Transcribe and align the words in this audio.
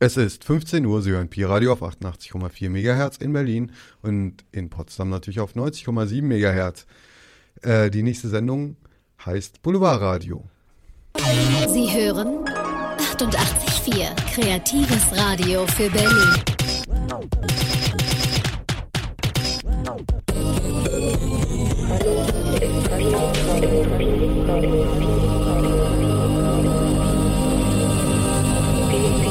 Es 0.00 0.16
ist 0.16 0.44
15 0.44 0.86
Uhr, 0.86 1.02
Sie 1.02 1.10
hören 1.10 1.28
Pi-Radio 1.28 1.72
auf 1.72 1.82
88,4 1.82 2.70
MHz 2.70 3.16
in 3.16 3.32
Berlin 3.32 3.72
und 4.00 4.44
in 4.52 4.70
Potsdam 4.70 5.10
natürlich 5.10 5.40
auf 5.40 5.56
90,7 5.56 6.22
MHz. 6.22 6.86
Äh, 7.62 7.90
die 7.90 8.04
nächste 8.04 8.28
Sendung 8.28 8.76
heißt 9.26 9.60
Boulevardradio. 9.62 10.44
Sie 11.16 11.92
hören 11.92 12.44
88,4 12.46 14.14
Kreatives 14.34 15.04
Radio 15.16 15.66
für 15.66 15.90
Berlin. 15.90 16.44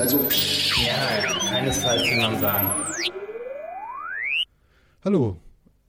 Also, 0.00 0.16
ja, 0.82 1.50
keinesfalls 1.50 2.02
kann 2.08 2.32
man 2.32 2.40
sagen. 2.40 2.70
Hallo, 5.04 5.36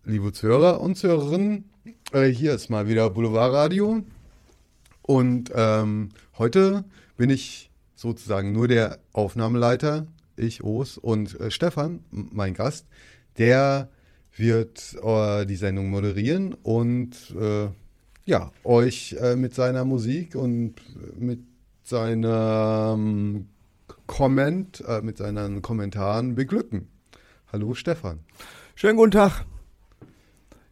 liebe 0.04 0.34
Zuhörer 0.34 0.82
und 0.82 0.98
Zuhörerinnen. 0.98 1.70
Äh, 2.12 2.26
hier 2.26 2.54
ist 2.54 2.70
mal 2.70 2.90
wieder 2.90 3.10
Boulevardradio. 3.10 4.04
Und 5.02 5.50
ähm, 5.56 6.10
heute 6.38 6.84
bin 7.16 7.30
ich 7.30 7.72
sozusagen 7.96 8.52
nur 8.52 8.68
der 8.68 9.00
Aufnahmeleiter, 9.14 10.08
ich, 10.36 10.62
Os 10.62 10.98
und 10.98 11.40
äh, 11.40 11.50
Stefan, 11.50 12.04
mein 12.12 12.54
Gast. 12.54 12.88
Der 13.38 13.88
wird 14.36 14.94
äh, 15.02 15.46
die 15.46 15.56
Sendung 15.56 15.90
moderieren 15.90 16.54
und 16.64 17.34
äh, 17.40 17.70
ja, 18.26 18.52
euch 18.66 19.16
äh, 19.22 19.38
mit 19.38 19.56
seiner 19.56 19.86
Musik 19.86 20.36
und 20.36 20.76
mit 21.18 21.40
seinem 21.84 23.48
Comment, 24.12 24.84
äh, 24.88 25.02
mit 25.02 25.18
seinen 25.18 25.62
Kommentaren 25.62 26.36
beglücken. 26.36 26.90
Hallo 27.50 27.74
Stefan. 27.74 28.20
Schönen 28.76 28.98
guten 28.98 29.12
Tag. 29.12 29.46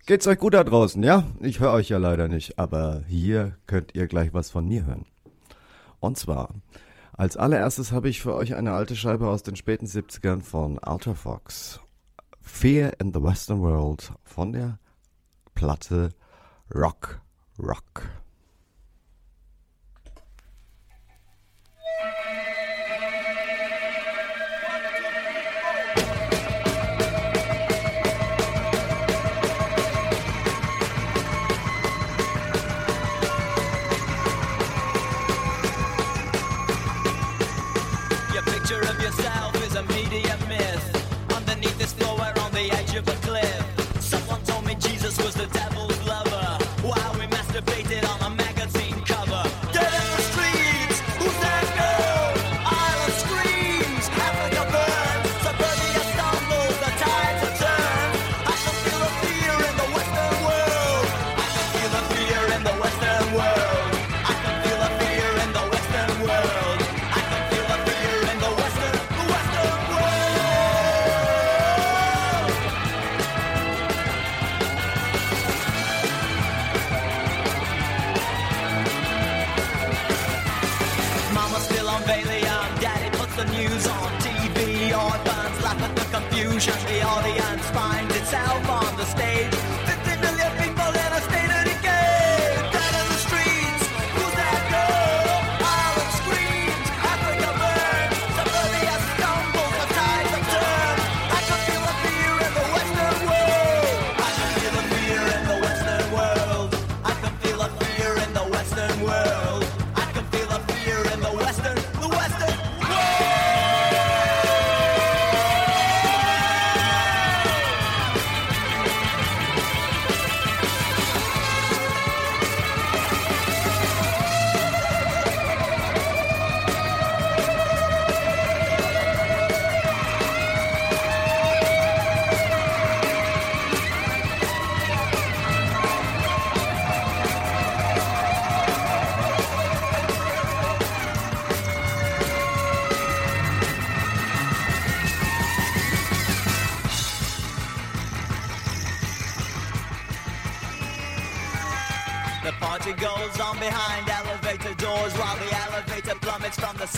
Geht's 0.05 0.27
euch 0.27 0.37
gut 0.37 0.53
da 0.53 0.65
draußen, 0.65 1.01
ja? 1.03 1.23
Ich 1.39 1.61
höre 1.61 1.71
euch 1.71 1.87
ja 1.87 1.99
leider 1.99 2.27
nicht, 2.27 2.59
aber 2.59 3.01
hier 3.07 3.55
könnt 3.65 3.95
ihr 3.95 4.07
gleich 4.07 4.33
was 4.33 4.49
von 4.49 4.67
mir 4.67 4.85
hören. 4.85 5.05
Und 6.01 6.17
zwar, 6.17 6.53
als 7.13 7.37
allererstes 7.37 7.93
habe 7.93 8.09
ich 8.09 8.21
für 8.21 8.35
euch 8.35 8.55
eine 8.55 8.73
alte 8.73 8.97
Scheibe 8.97 9.29
aus 9.29 9.41
den 9.41 9.55
späten 9.55 9.85
70ern 9.85 10.41
von 10.41 10.77
Ultra 10.85 11.13
Fox. 11.13 11.79
Fear 12.41 12.91
in 12.99 13.13
the 13.13 13.23
Western 13.23 13.61
World 13.61 14.11
von 14.25 14.51
der 14.51 14.79
Platte 15.55 16.09
Rock 16.75 17.21
Rock. 17.57 18.03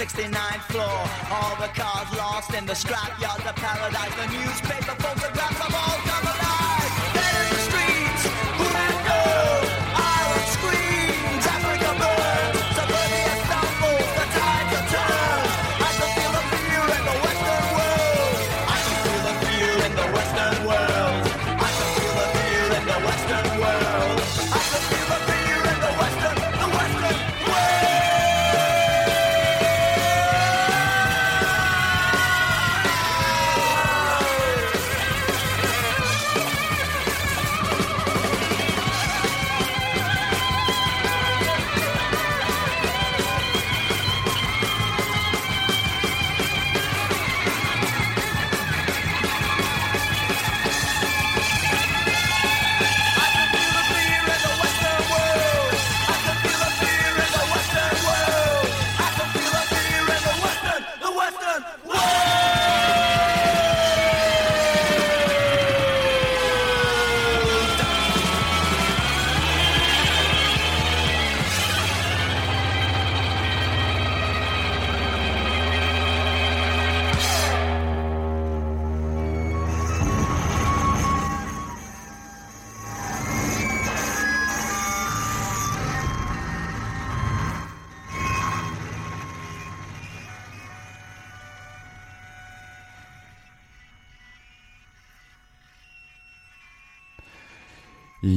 69th 0.01 0.65
floor. 0.71 0.97
All 1.29 1.55
the 1.61 1.67
cars 1.77 2.09
lost 2.17 2.55
in 2.55 2.65
the 2.65 2.73
scrapyard 2.73 3.47
of 3.47 3.55
paradise. 3.55 4.15
The 4.15 4.33
newspaper 4.33 4.70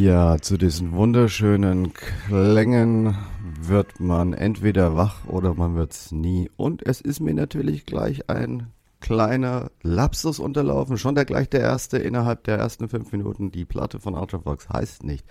Ja, 0.05 0.37
zu 0.39 0.59
diesen 0.59 0.93
wunderschönen 0.93 1.95
Klängen 1.95 3.17
wird 3.63 4.01
man 4.01 4.35
entweder 4.35 4.99
wach 4.99 5.25
oder 5.25 5.55
man 5.55 5.77
wird 5.77 5.93
es 5.93 6.13
nie. 6.13 6.51
Und 6.59 6.87
es 6.87 7.01
ist 7.01 7.21
mir 7.21 7.33
natürlich 7.33 7.87
gleich 7.87 8.29
ein 8.29 8.71
kleiner 9.01 9.71
Lapsus 9.81 10.41
unterlaufen. 10.41 10.99
Schon 10.99 11.15
der 11.15 11.25
gleich 11.25 11.49
der 11.49 11.63
erste 11.63 11.97
innerhalb 11.97 12.45
der 12.45 12.59
ersten 12.59 12.91
fünf 12.91 13.13
Minuten. 13.13 13.51
Die 13.51 13.65
Platte 13.65 13.99
von 13.99 14.15
Ultravox 14.15 14.69
heißt 14.69 15.05
nicht 15.05 15.25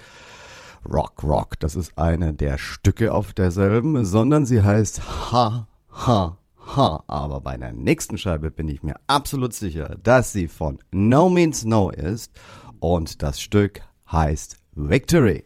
Rock 0.91 1.21
Rock. 1.21 1.59
Das 1.59 1.75
ist 1.75 1.95
eine 1.95 2.33
der 2.33 2.57
Stücke 2.57 3.13
auf 3.13 3.33
derselben, 3.33 4.03
sondern 4.05 4.47
sie 4.47 4.63
heißt 4.63 5.31
Ha 5.31 5.67
Ha 5.91 6.37
Ha, 6.75 7.03
aber 7.05 7.41
bei 7.41 7.57
der 7.57 7.73
nächsten 7.73 8.17
Scheibe 8.17 8.49
bin 8.49 8.69
ich 8.69 8.81
mir 8.81 8.95
absolut 9.05 9.53
sicher, 9.53 9.97
dass 10.01 10.33
sie 10.33 10.47
von 10.47 10.79
No 10.89 11.29
Means 11.29 11.63
No 11.63 11.91
ist 11.91 12.31
und 12.79 13.21
das 13.21 13.39
Stück 13.39 13.81
heißt 14.11 14.62
victory. 14.75 15.43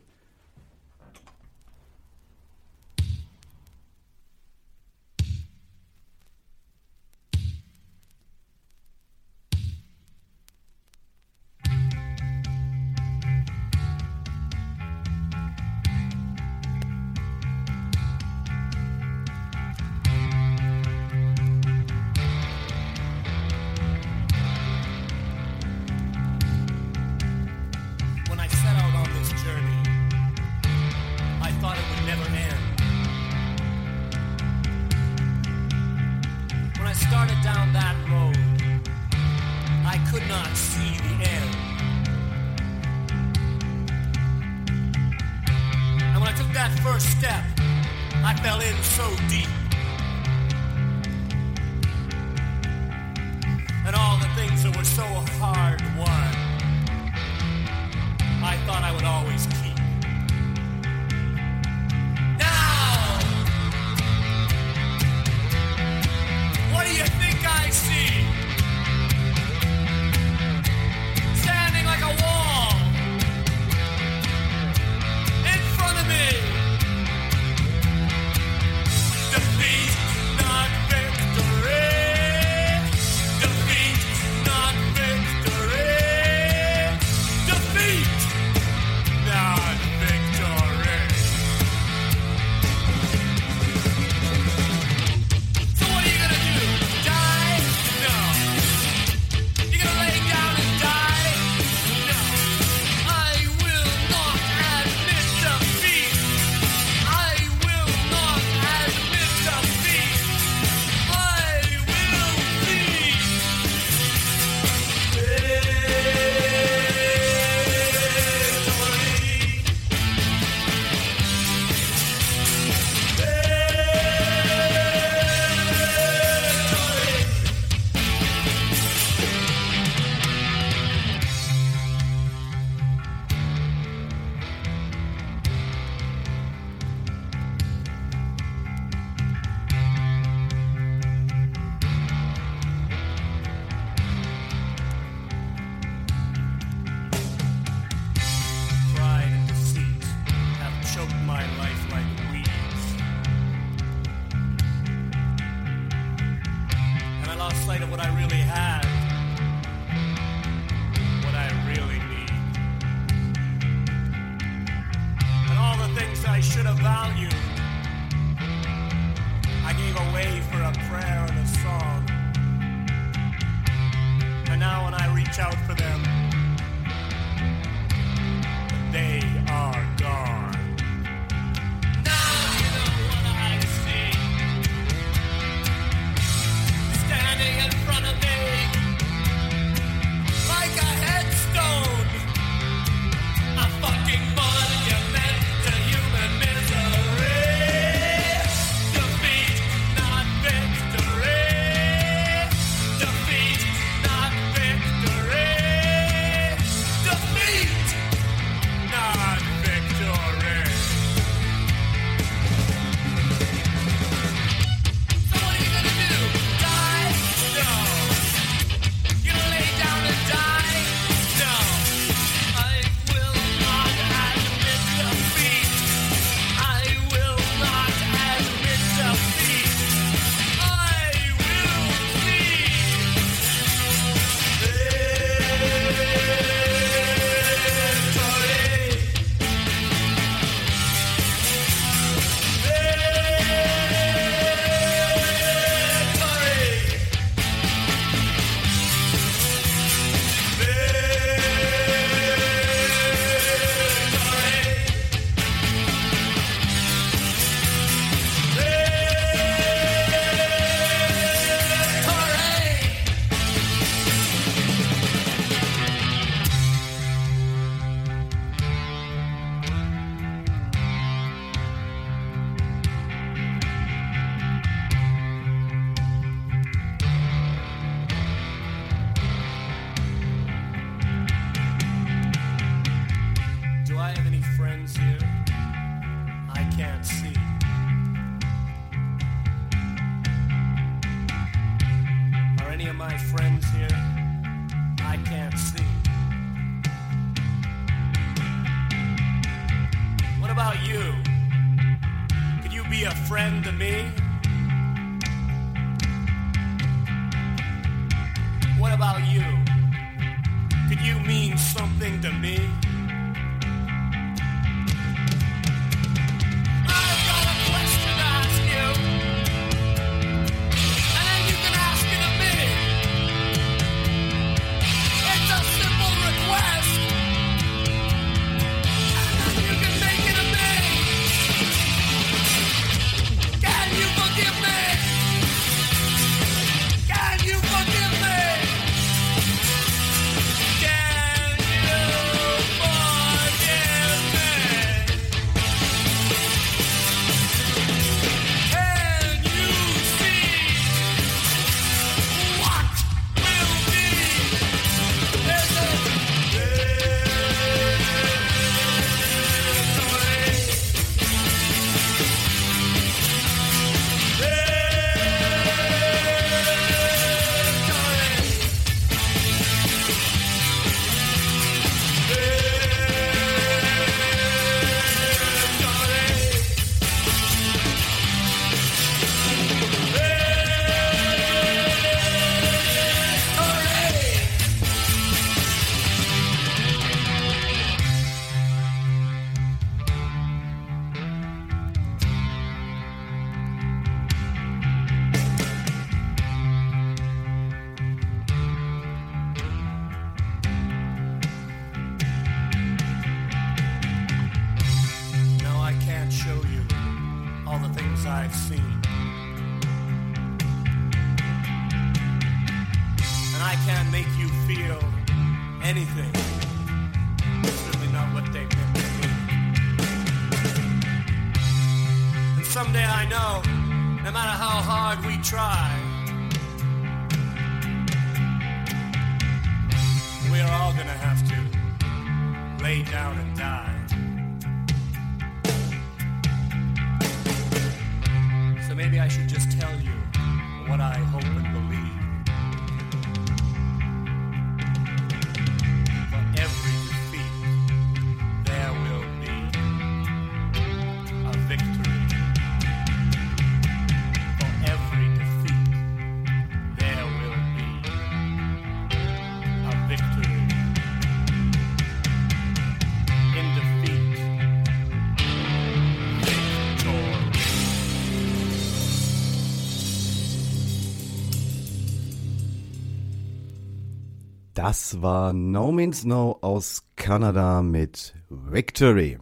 Das 474.90 475.22
war 475.22 475.52
No 475.52 475.92
Means 475.92 476.24
No 476.24 476.60
aus 476.62 477.04
Kanada 477.18 477.82
mit 477.82 478.34
Victory. 478.50 479.38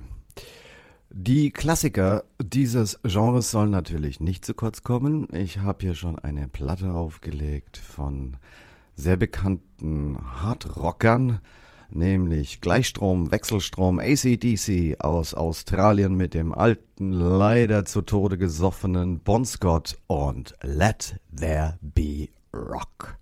Die 1.11 1.51
Klassiker 1.51 2.23
dieses 2.41 2.99
Genres 3.03 3.51
sollen 3.51 3.69
natürlich 3.69 4.19
nicht 4.19 4.43
zu 4.43 4.55
kurz 4.55 4.81
kommen. 4.81 5.27
Ich 5.31 5.59
habe 5.59 5.85
hier 5.85 5.93
schon 5.93 6.17
eine 6.17 6.47
Platte 6.47 6.95
aufgelegt 6.95 7.77
von 7.77 8.37
sehr 8.95 9.17
bekannten 9.17 10.17
Hardrockern, 10.41 11.41
nämlich 11.91 12.59
Gleichstrom, 12.59 13.29
Wechselstrom, 13.29 13.99
ACDC 13.99 14.95
aus 14.99 15.35
Australien 15.35 16.15
mit 16.15 16.33
dem 16.33 16.55
alten, 16.55 17.11
leider 17.11 17.85
zu 17.85 18.01
Tode 18.01 18.39
gesoffenen 18.39 19.19
Bon 19.19 19.45
Scott 19.45 19.99
und 20.07 20.55
Let 20.63 21.19
There 21.31 21.77
Be 21.81 22.29
Rock. 22.51 23.19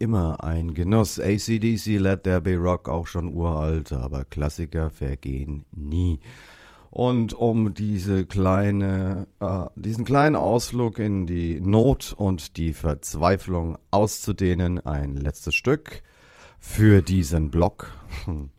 Immer 0.00 0.42
ein 0.42 0.74
Genuss. 0.74 1.20
ACDC, 1.20 1.98
Let 1.98 2.24
There 2.24 2.40
Be 2.40 2.56
Rock, 2.56 2.88
auch 2.88 3.06
schon 3.06 3.32
uralt, 3.32 3.92
aber 3.92 4.24
Klassiker 4.24 4.90
vergehen 4.90 5.64
nie. 5.70 6.18
Und 6.90 7.34
um 7.34 7.72
diese 7.72 8.26
kleine, 8.26 9.28
äh, 9.38 9.66
diesen 9.76 10.04
kleinen 10.04 10.34
Ausflug 10.34 10.98
in 10.98 11.26
die 11.26 11.60
Not 11.60 12.12
und 12.16 12.56
die 12.56 12.72
Verzweiflung 12.72 13.78
auszudehnen, 13.92 14.84
ein 14.84 15.16
letztes 15.16 15.54
Stück 15.54 16.02
für 16.58 17.00
diesen 17.00 17.50
Block. 17.50 17.92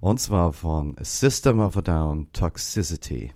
Und 0.00 0.18
zwar 0.18 0.54
von 0.54 0.96
System 1.02 1.60
of 1.60 1.76
a 1.76 1.82
Down 1.82 2.32
Toxicity. 2.32 3.32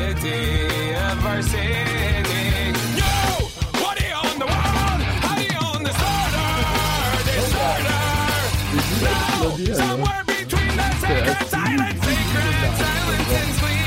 City, 0.00 0.94
of 0.94 1.26
our 1.26 1.42
city. 1.42 1.62
Yo! 3.00 3.14
What 3.82 4.00
are 4.00 4.08
you 4.08 4.18
on 4.28 4.36
the 4.38 4.46
world? 4.46 5.00
How 5.24 5.36
are 5.36 5.42
you 5.42 5.60
on 5.74 5.82
the 5.82 5.92
disorder? 5.92 6.48
Disorder! 7.28 8.02
No! 9.04 9.74
Somewhere 9.74 10.24
between 10.26 10.72
the 10.80 10.88
sacred 11.02 11.46
silence, 11.48 12.00
sacred 12.06 12.72
silence 12.80 13.30
and 13.40 13.50
sleep. 13.58 13.79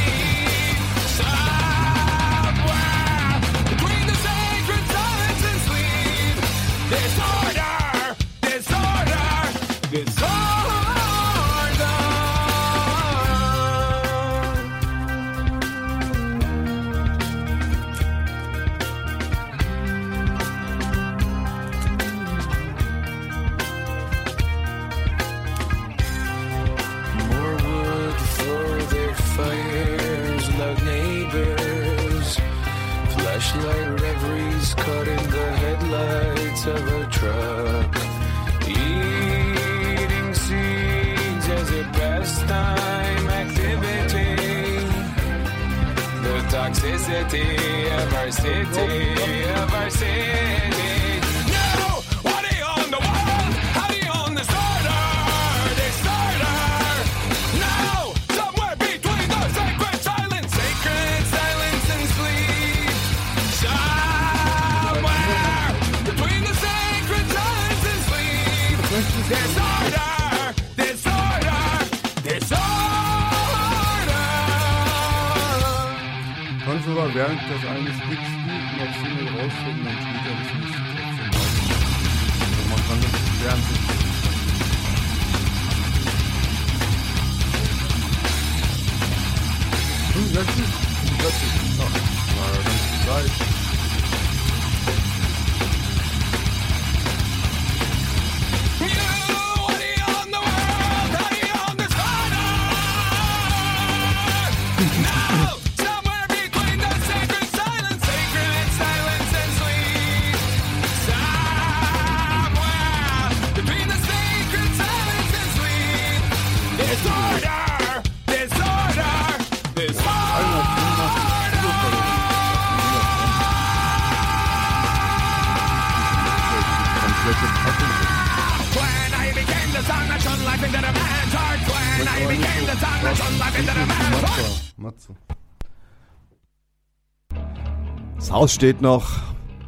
Haus 138.44 138.56
steht 138.56 138.82
noch. 138.82 139.22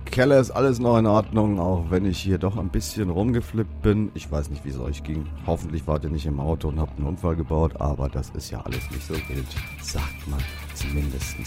Keller 0.04 0.38
ist 0.38 0.52
alles 0.52 0.80
noch 0.80 0.98
in 0.98 1.06
Ordnung, 1.06 1.62
auch 1.62 1.86
wenn 1.92 2.04
ich 2.04 2.20
hier 2.20 2.38
doch 2.38 2.58
ein 2.58 2.68
bisschen 2.68 3.10
rumgeflippt 3.10 3.82
bin. 3.82 4.12
Ich 4.16 4.30
weiß 4.30 4.50
nicht, 4.50 4.66
wie 4.66 4.70
es 4.72 4.78
euch 4.78 5.02
ging. 5.02 5.28
Hoffentlich 5.48 5.88
wart 5.88 6.04
ihr 6.04 6.10
nicht 6.10 6.26
im 6.26 6.42
Auto 6.42 6.68
und 6.68 6.82
habt 6.82 6.98
einen 6.98 7.08
Unfall 7.08 7.38
gebaut, 7.38 7.80
aber 7.80 8.10
das 8.10 8.32
ist 8.32 8.52
ja 8.52 8.60
alles 8.66 8.92
nicht 8.92 9.08
so 9.08 9.14
wild. 9.14 9.48
Sagt 9.82 10.28
man 10.28 10.42
zumindest 10.74 11.38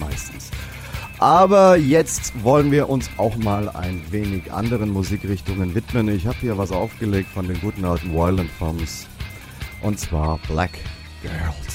meistens. 0.00 0.50
Aber 1.20 1.76
jetzt 1.76 2.42
wollen 2.42 2.72
wir 2.72 2.88
uns 2.88 3.08
auch 3.16 3.36
mal 3.36 3.68
ein 3.68 4.02
wenig 4.10 4.52
anderen 4.52 4.90
Musikrichtungen 4.90 5.76
widmen. 5.76 6.08
Ich 6.08 6.26
habe 6.26 6.38
hier 6.40 6.58
was 6.58 6.72
aufgelegt 6.72 7.28
von 7.28 7.46
den 7.46 7.60
guten 7.60 7.84
alten 7.84 8.12
Violent 8.12 8.50
Femmes. 8.50 9.06
Und 9.82 10.00
zwar 10.00 10.40
Black 10.48 10.72
Girls. 11.22 11.71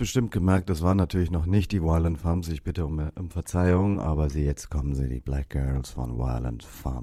bestimmt 0.00 0.30
gemerkt, 0.30 0.70
das 0.70 0.80
waren 0.80 0.96
natürlich 0.96 1.30
noch 1.30 1.44
nicht 1.44 1.72
die 1.72 1.82
Violent 1.82 2.18
Farms. 2.18 2.48
Ich 2.48 2.62
bitte 2.62 2.86
um, 2.86 2.98
äh, 2.98 3.12
um 3.18 3.28
Verzeihung, 3.28 4.00
aber 4.00 4.30
sie, 4.30 4.42
jetzt 4.42 4.70
kommen 4.70 4.94
sie, 4.94 5.08
die 5.08 5.20
Black 5.20 5.50
Girls 5.50 5.90
von 5.90 6.16
Violent 6.16 6.64
Femmes. 6.64 6.99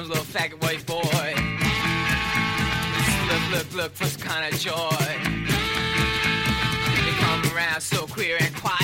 comes 0.00 0.08
little 0.08 0.24
faggot 0.24 0.62
white 0.62 0.86
boy. 0.86 1.34
Look, 3.28 3.50
look, 3.52 3.74
look 3.74 3.92
for 3.92 4.06
some 4.06 4.22
kind 4.22 4.50
of 4.52 4.58
joy. 4.58 4.72
They 7.04 7.12
come 7.20 7.54
around 7.54 7.82
so 7.82 8.06
queer 8.06 8.38
and 8.40 8.54
quiet. 8.56 8.79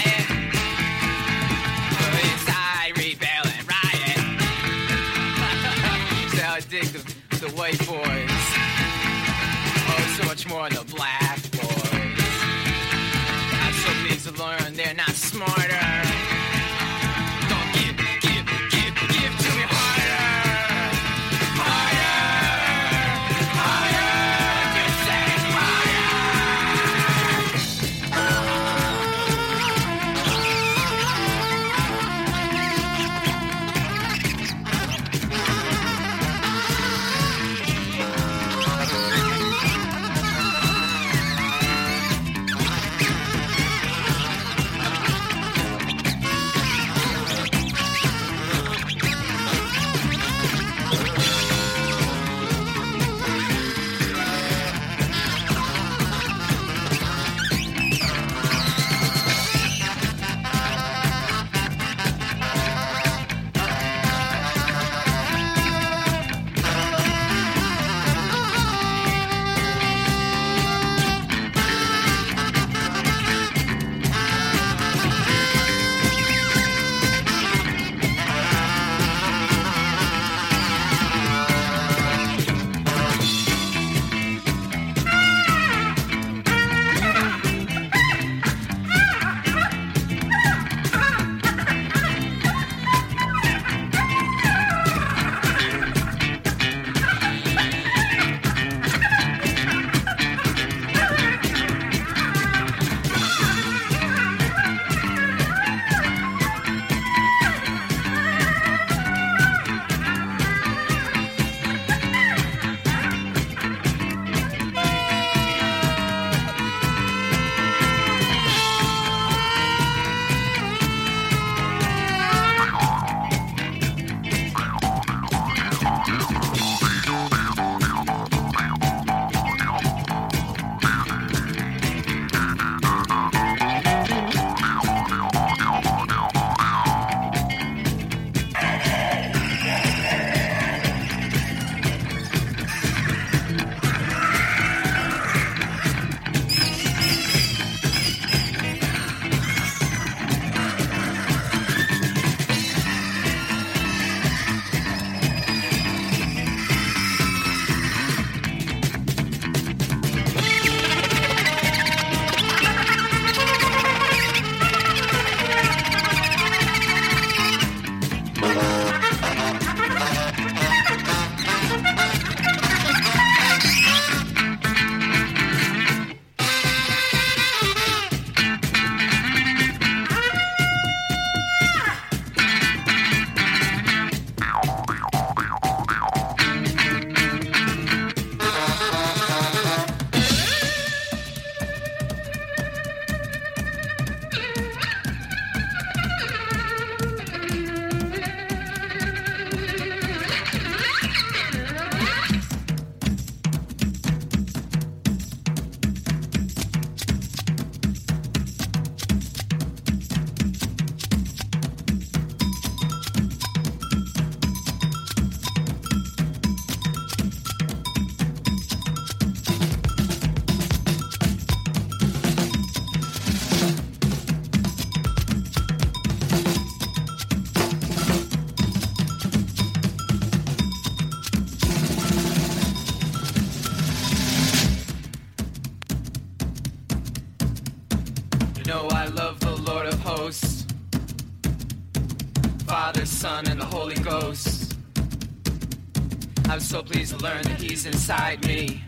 So 246.76 246.82
pleased 246.82 247.18
to 247.18 247.24
learn 247.24 247.42
that 247.44 247.58
He's 247.58 247.86
inside 247.86 248.46
me. 248.46 248.82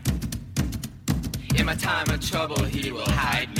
In 1.55 1.65
my 1.65 1.73
time 1.73 2.07
of 2.11 2.21
trouble, 2.21 2.63
He 2.65 2.91
will 2.91 3.01
hide 3.01 3.49
me. 3.57 3.58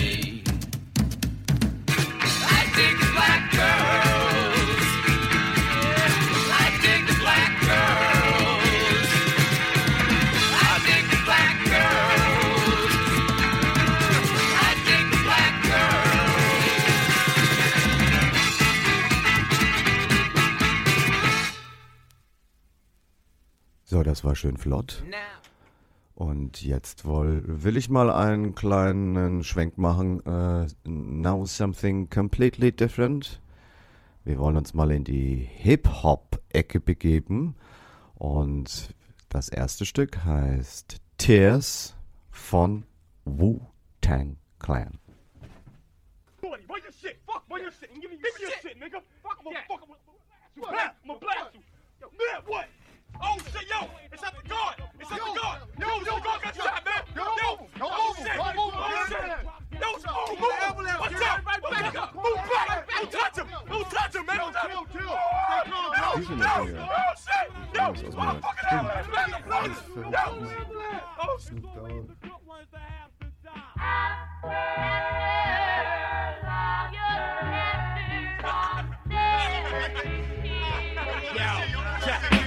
Das 24.19 24.25
war 24.25 24.35
schön 24.35 24.57
flott. 24.57 25.01
Now. 25.09 25.15
Und 26.13 26.61
jetzt 26.61 27.05
woll, 27.05 27.41
will 27.45 27.77
ich 27.77 27.89
mal 27.89 28.11
einen 28.11 28.53
kleinen 28.53 29.45
Schwenk 29.45 29.77
machen. 29.77 30.19
Äh, 30.25 30.67
now 30.83 31.45
something 31.45 32.09
completely 32.09 32.73
different. 32.73 33.41
Wir 34.25 34.37
wollen 34.37 34.57
uns 34.57 34.73
mal 34.73 34.91
in 34.91 35.05
die 35.05 35.35
Hip-Hop-Ecke 35.35 36.81
begeben. 36.81 37.55
Und 38.15 38.93
das 39.29 39.47
erste 39.47 39.85
Stück 39.85 40.25
heißt 40.25 40.97
Tears 41.17 41.95
von 42.29 42.83
Wu-Tang 43.23 44.35
Clan. 44.59 44.99
Fuck, 46.41 46.59
It's 54.19 54.27
up 54.27 54.35
to 54.35 54.49
God. 54.49 54.75
It's 54.99 55.11
up 55.11 55.17
to 55.17 55.23
God. 55.39 55.61
Yo, 55.79 55.87
yo, 55.87 56.03
yo, 56.03 56.19
God 56.19 56.41
got 56.43 56.53
shot, 56.53 56.83
man. 56.83 57.03
Yo, 57.15 57.23
yo, 57.23 57.69
yo, 57.79 57.87
oh 57.87 58.13
shit, 58.17 58.27
oh 58.37 58.51
shit. 59.07 59.23
Yo, 59.79 59.95
move, 60.35 60.51
move. 60.75 60.91
What's 60.99 61.21
up? 61.21 61.39
Back 61.71 61.95
up. 61.95 62.15
Move 62.15 62.35
back. 62.35 62.89
Don't 62.89 63.11
touch 63.11 63.37
him. 63.37 63.47
Don't 63.69 63.89
touch 63.89 64.15
him, 64.15 64.25
man. 64.25 64.37
Don't 64.37 64.51
touch 64.51 64.71
him. 64.71 64.85
Chill, 64.91 64.99
chill. 64.99 65.15
Yo, 65.95 66.19
yo, 66.19 66.35
yo, 66.35 66.83
oh 66.83 67.15
shit. 67.15 67.47
Yo, 67.73 67.93
motherfucking 68.11 68.67
ambulance, 68.73 69.07
man. 69.15 69.27
The 69.31 69.39
police. 69.47 69.83
Yo. 69.95 70.23
Oh 71.21 71.37
shit. 71.39 71.61
The 71.61 71.69
good 72.21 72.43
ones 72.45 72.67
that 72.73 72.81
have 72.81 73.11
to 73.21 73.27
die. 73.41 73.55
Yeah 82.11 82.45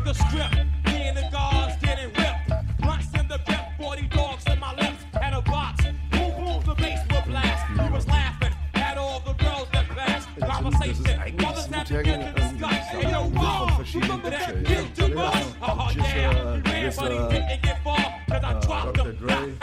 check 0.00 0.14
the 0.14 0.24
script. 0.24 0.54
Me 0.86 1.08
and 1.08 1.16
the 1.16 1.28
guards 1.30 1.74
getting 1.82 2.12
ripped. 2.12 2.80
Blunts 2.80 3.08
in 3.18 3.28
the 3.28 3.38
grip, 3.46 3.60
40 3.78 4.06
dogs 4.08 4.44
in 4.46 4.58
my 4.58 4.74
lips. 4.74 5.04
Had 5.12 5.34
a 5.34 5.42
box, 5.42 5.84
boom, 6.10 6.32
boom, 6.36 6.62
the 6.64 6.74
bass 6.74 7.00
will 7.10 7.22
blast. 7.22 7.66
He 7.68 7.92
was 7.92 8.06
laughing 8.06 8.52
at 8.74 8.98
all 8.98 9.20
the 9.20 9.32
girls 9.34 9.68
that 9.72 9.88
passed. 9.88 10.28
Conversation, 10.40 11.04
mothers 11.40 11.66
that 11.68 11.90
Wu-Tang, 11.90 12.04
begin 12.04 12.20
to 12.20 12.26
ähm, 12.26 12.34
discuss. 12.34 12.86
Hey, 12.90 13.10
yo, 13.10 13.30
verschiedenen 13.76 14.10
remember 14.10 14.30
that 14.30 14.48
DJs. 14.48 14.66
kid 14.66 14.94
to 14.96 15.18
us? 15.18 15.54
Oh, 15.62 15.90
yeah, 15.94 16.02
he 16.02 16.20
ran, 16.26 16.92
but 16.96 17.12
he 17.12 17.38
didn't 17.38 17.62
get 17.62 17.84
far, 17.84 18.14
cause 18.28 18.44
I 18.44 18.60
dropped 18.60 18.96
Dr. 18.96 19.12
him. 19.12 19.58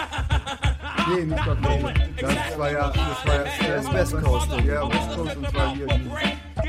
Nee, 1.09 1.25
nicht 1.25 1.45
Dr. 1.45 1.55
Dre. 1.55 1.93
Das 2.21 2.57
war 2.57 2.71
ja, 2.71 2.89
das 2.89 3.25
war 3.25 3.35
ja 3.35 3.93
West 3.93 4.17
Coast. 4.23 4.51
Ja, 4.65 4.89
West 4.89 5.15
Coast 5.15 5.37
und 5.37 5.49
zwar 5.49 5.75
hier 5.75 5.87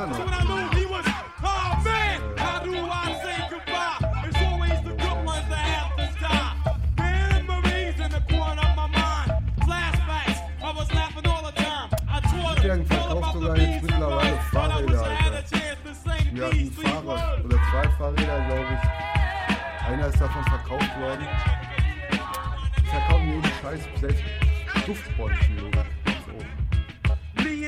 Wu-Tang 0.00 0.14
him 0.14 0.28
all 12.72 12.86
verkauft 13.10 13.32
sogar 13.32 13.56
jetzt 13.58 13.82
mittlerweile 13.82 14.38
Fahrräder, 14.52 15.02
Alter. 15.02 15.42
ein 16.42 16.50
sweet 16.50 16.74
Fahrrad 16.74 17.44
oder 17.44 17.56
zwei 17.70 17.88
Fahrräder, 17.98 18.40
glaube 18.46 18.66
ich. 18.72 19.86
Einer 19.88 20.06
ist 20.06 20.20
davon 20.20 20.44
verkauft 20.44 21.00
worden. 21.00 21.26
Verkaufen 22.84 23.28
jeden 23.28 23.52
Scheiß, 23.60 23.80
Duftbäumchen, 24.86 25.58
Junge. 25.58 25.99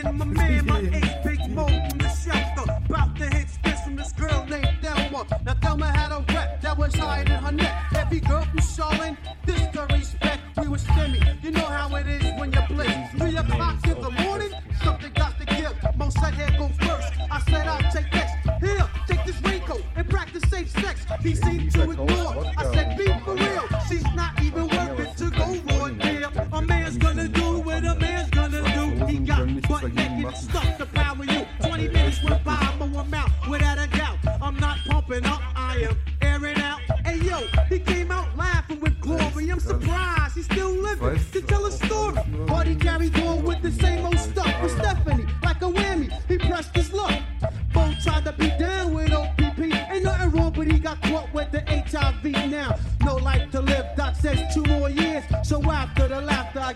And 0.05 0.19
my 0.19 0.25
man, 0.25 0.67
my 0.67 0.81
eight 0.81 1.23
big 1.25 1.51
mo 1.51 1.67
from 1.67 1.99
the 1.99 2.09
shelter. 2.09 2.71
About 2.87 3.17
to 3.17 3.27
hit 3.27 3.49
spits 3.49 3.83
from 3.83 3.97
this 3.97 4.13
girl 4.13 4.45
named 4.49 4.69
Thelma. 4.83 5.27
Now 5.45 5.55
Thelma 5.55 5.87
had 5.87 6.11
a 6.11 6.25
rep 6.35 6.61
that 6.61 6.77
was 6.77 6.95
higher 6.95 7.25
than 7.25 7.43
her 7.43 7.53
neck. 7.53 7.85
Every 7.95 8.21
girl 8.21 8.45
from 8.45 8.61
Charlotte, 8.61 9.17
this 9.47 9.63
to 9.73 9.87
respect. 9.95 10.41
We 10.59 10.69
was 10.69 10.83
stimmy. 10.85 11.43
You 11.45 11.53
know 11.53 11.67
how 11.67 11.95
it 11.97 12.09
is 12.09 12.25
when 12.41 12.53
you're 12.53 12.63
blitzed. 12.63 13.19
Three 13.19 13.37
o'clock 13.37 13.87
in 13.87 14.01
the 14.01 14.11
morning, 14.11 14.51
something 14.83 15.13
got 15.15 15.39
to 15.39 15.47
give. 15.47 15.75
Mo 15.97 16.09
said, 16.09 16.35
here 16.35 16.51
go 16.59 16.69
first. 16.81 17.13
I 17.31 17.41
said, 17.49 17.69
I'll 17.69 17.93
take 17.93 18.13
next. 18.13 18.35
Here, 18.61 18.89
take 19.07 19.25
this 19.25 19.41
raincoat 19.43 19.85
and 19.95 20.09
practice 20.11 20.43
safe 20.51 20.71
sex. 20.71 21.05
He 21.21 21.35
seemed 21.37 21.71
to 21.73 21.91
ignore. 21.91 22.45
I 22.57 22.75
said, 22.75 22.99
be 22.99 23.07
for 23.25 23.35
real. 23.35 23.82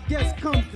guest 0.07 0.37
come 0.37 0.66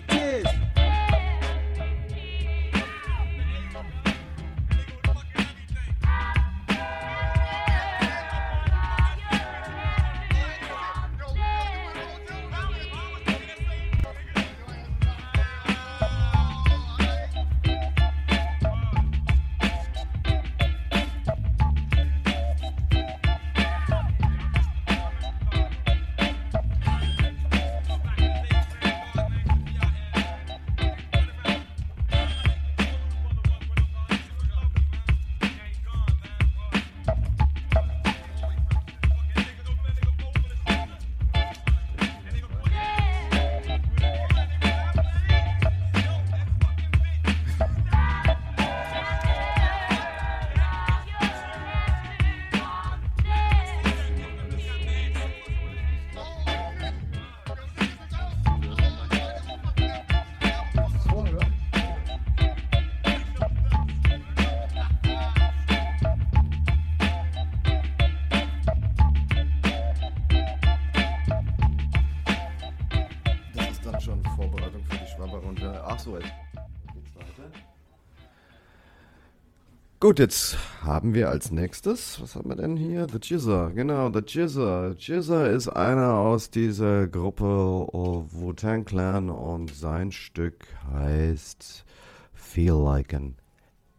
Gut, 80.12 80.20
jetzt 80.20 80.58
haben 80.84 81.14
wir 81.14 81.30
als 81.30 81.52
nächstes, 81.52 82.22
was 82.22 82.36
haben 82.36 82.50
wir 82.50 82.58
denn 82.58 82.76
hier? 82.76 83.08
The 83.10 83.20
Jizzer, 83.22 83.72
genau, 83.72 84.12
The 84.12 84.20
Jizzer. 84.20 84.94
Jizzer 84.98 85.50
ist 85.50 85.70
einer 85.70 86.16
aus 86.16 86.50
dieser 86.50 87.08
Gruppe 87.08 87.46
Wu-Tang 87.46 88.84
Clan 88.84 89.30
und 89.30 89.74
sein 89.74 90.12
Stück 90.12 90.68
heißt 90.94 91.86
Feel 92.34 92.74
Like 92.74 93.14
an 93.14 93.36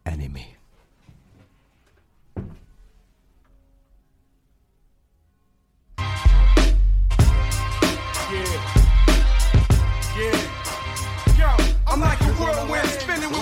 Enemy. 0.03 0.45
Yeah. 10.15 10.37
Yo, 11.39 11.47
I'm 11.87 12.01
like 12.01 12.21
a 12.21 12.33
whirlwind 12.39 12.87
spinning 13.01 13.32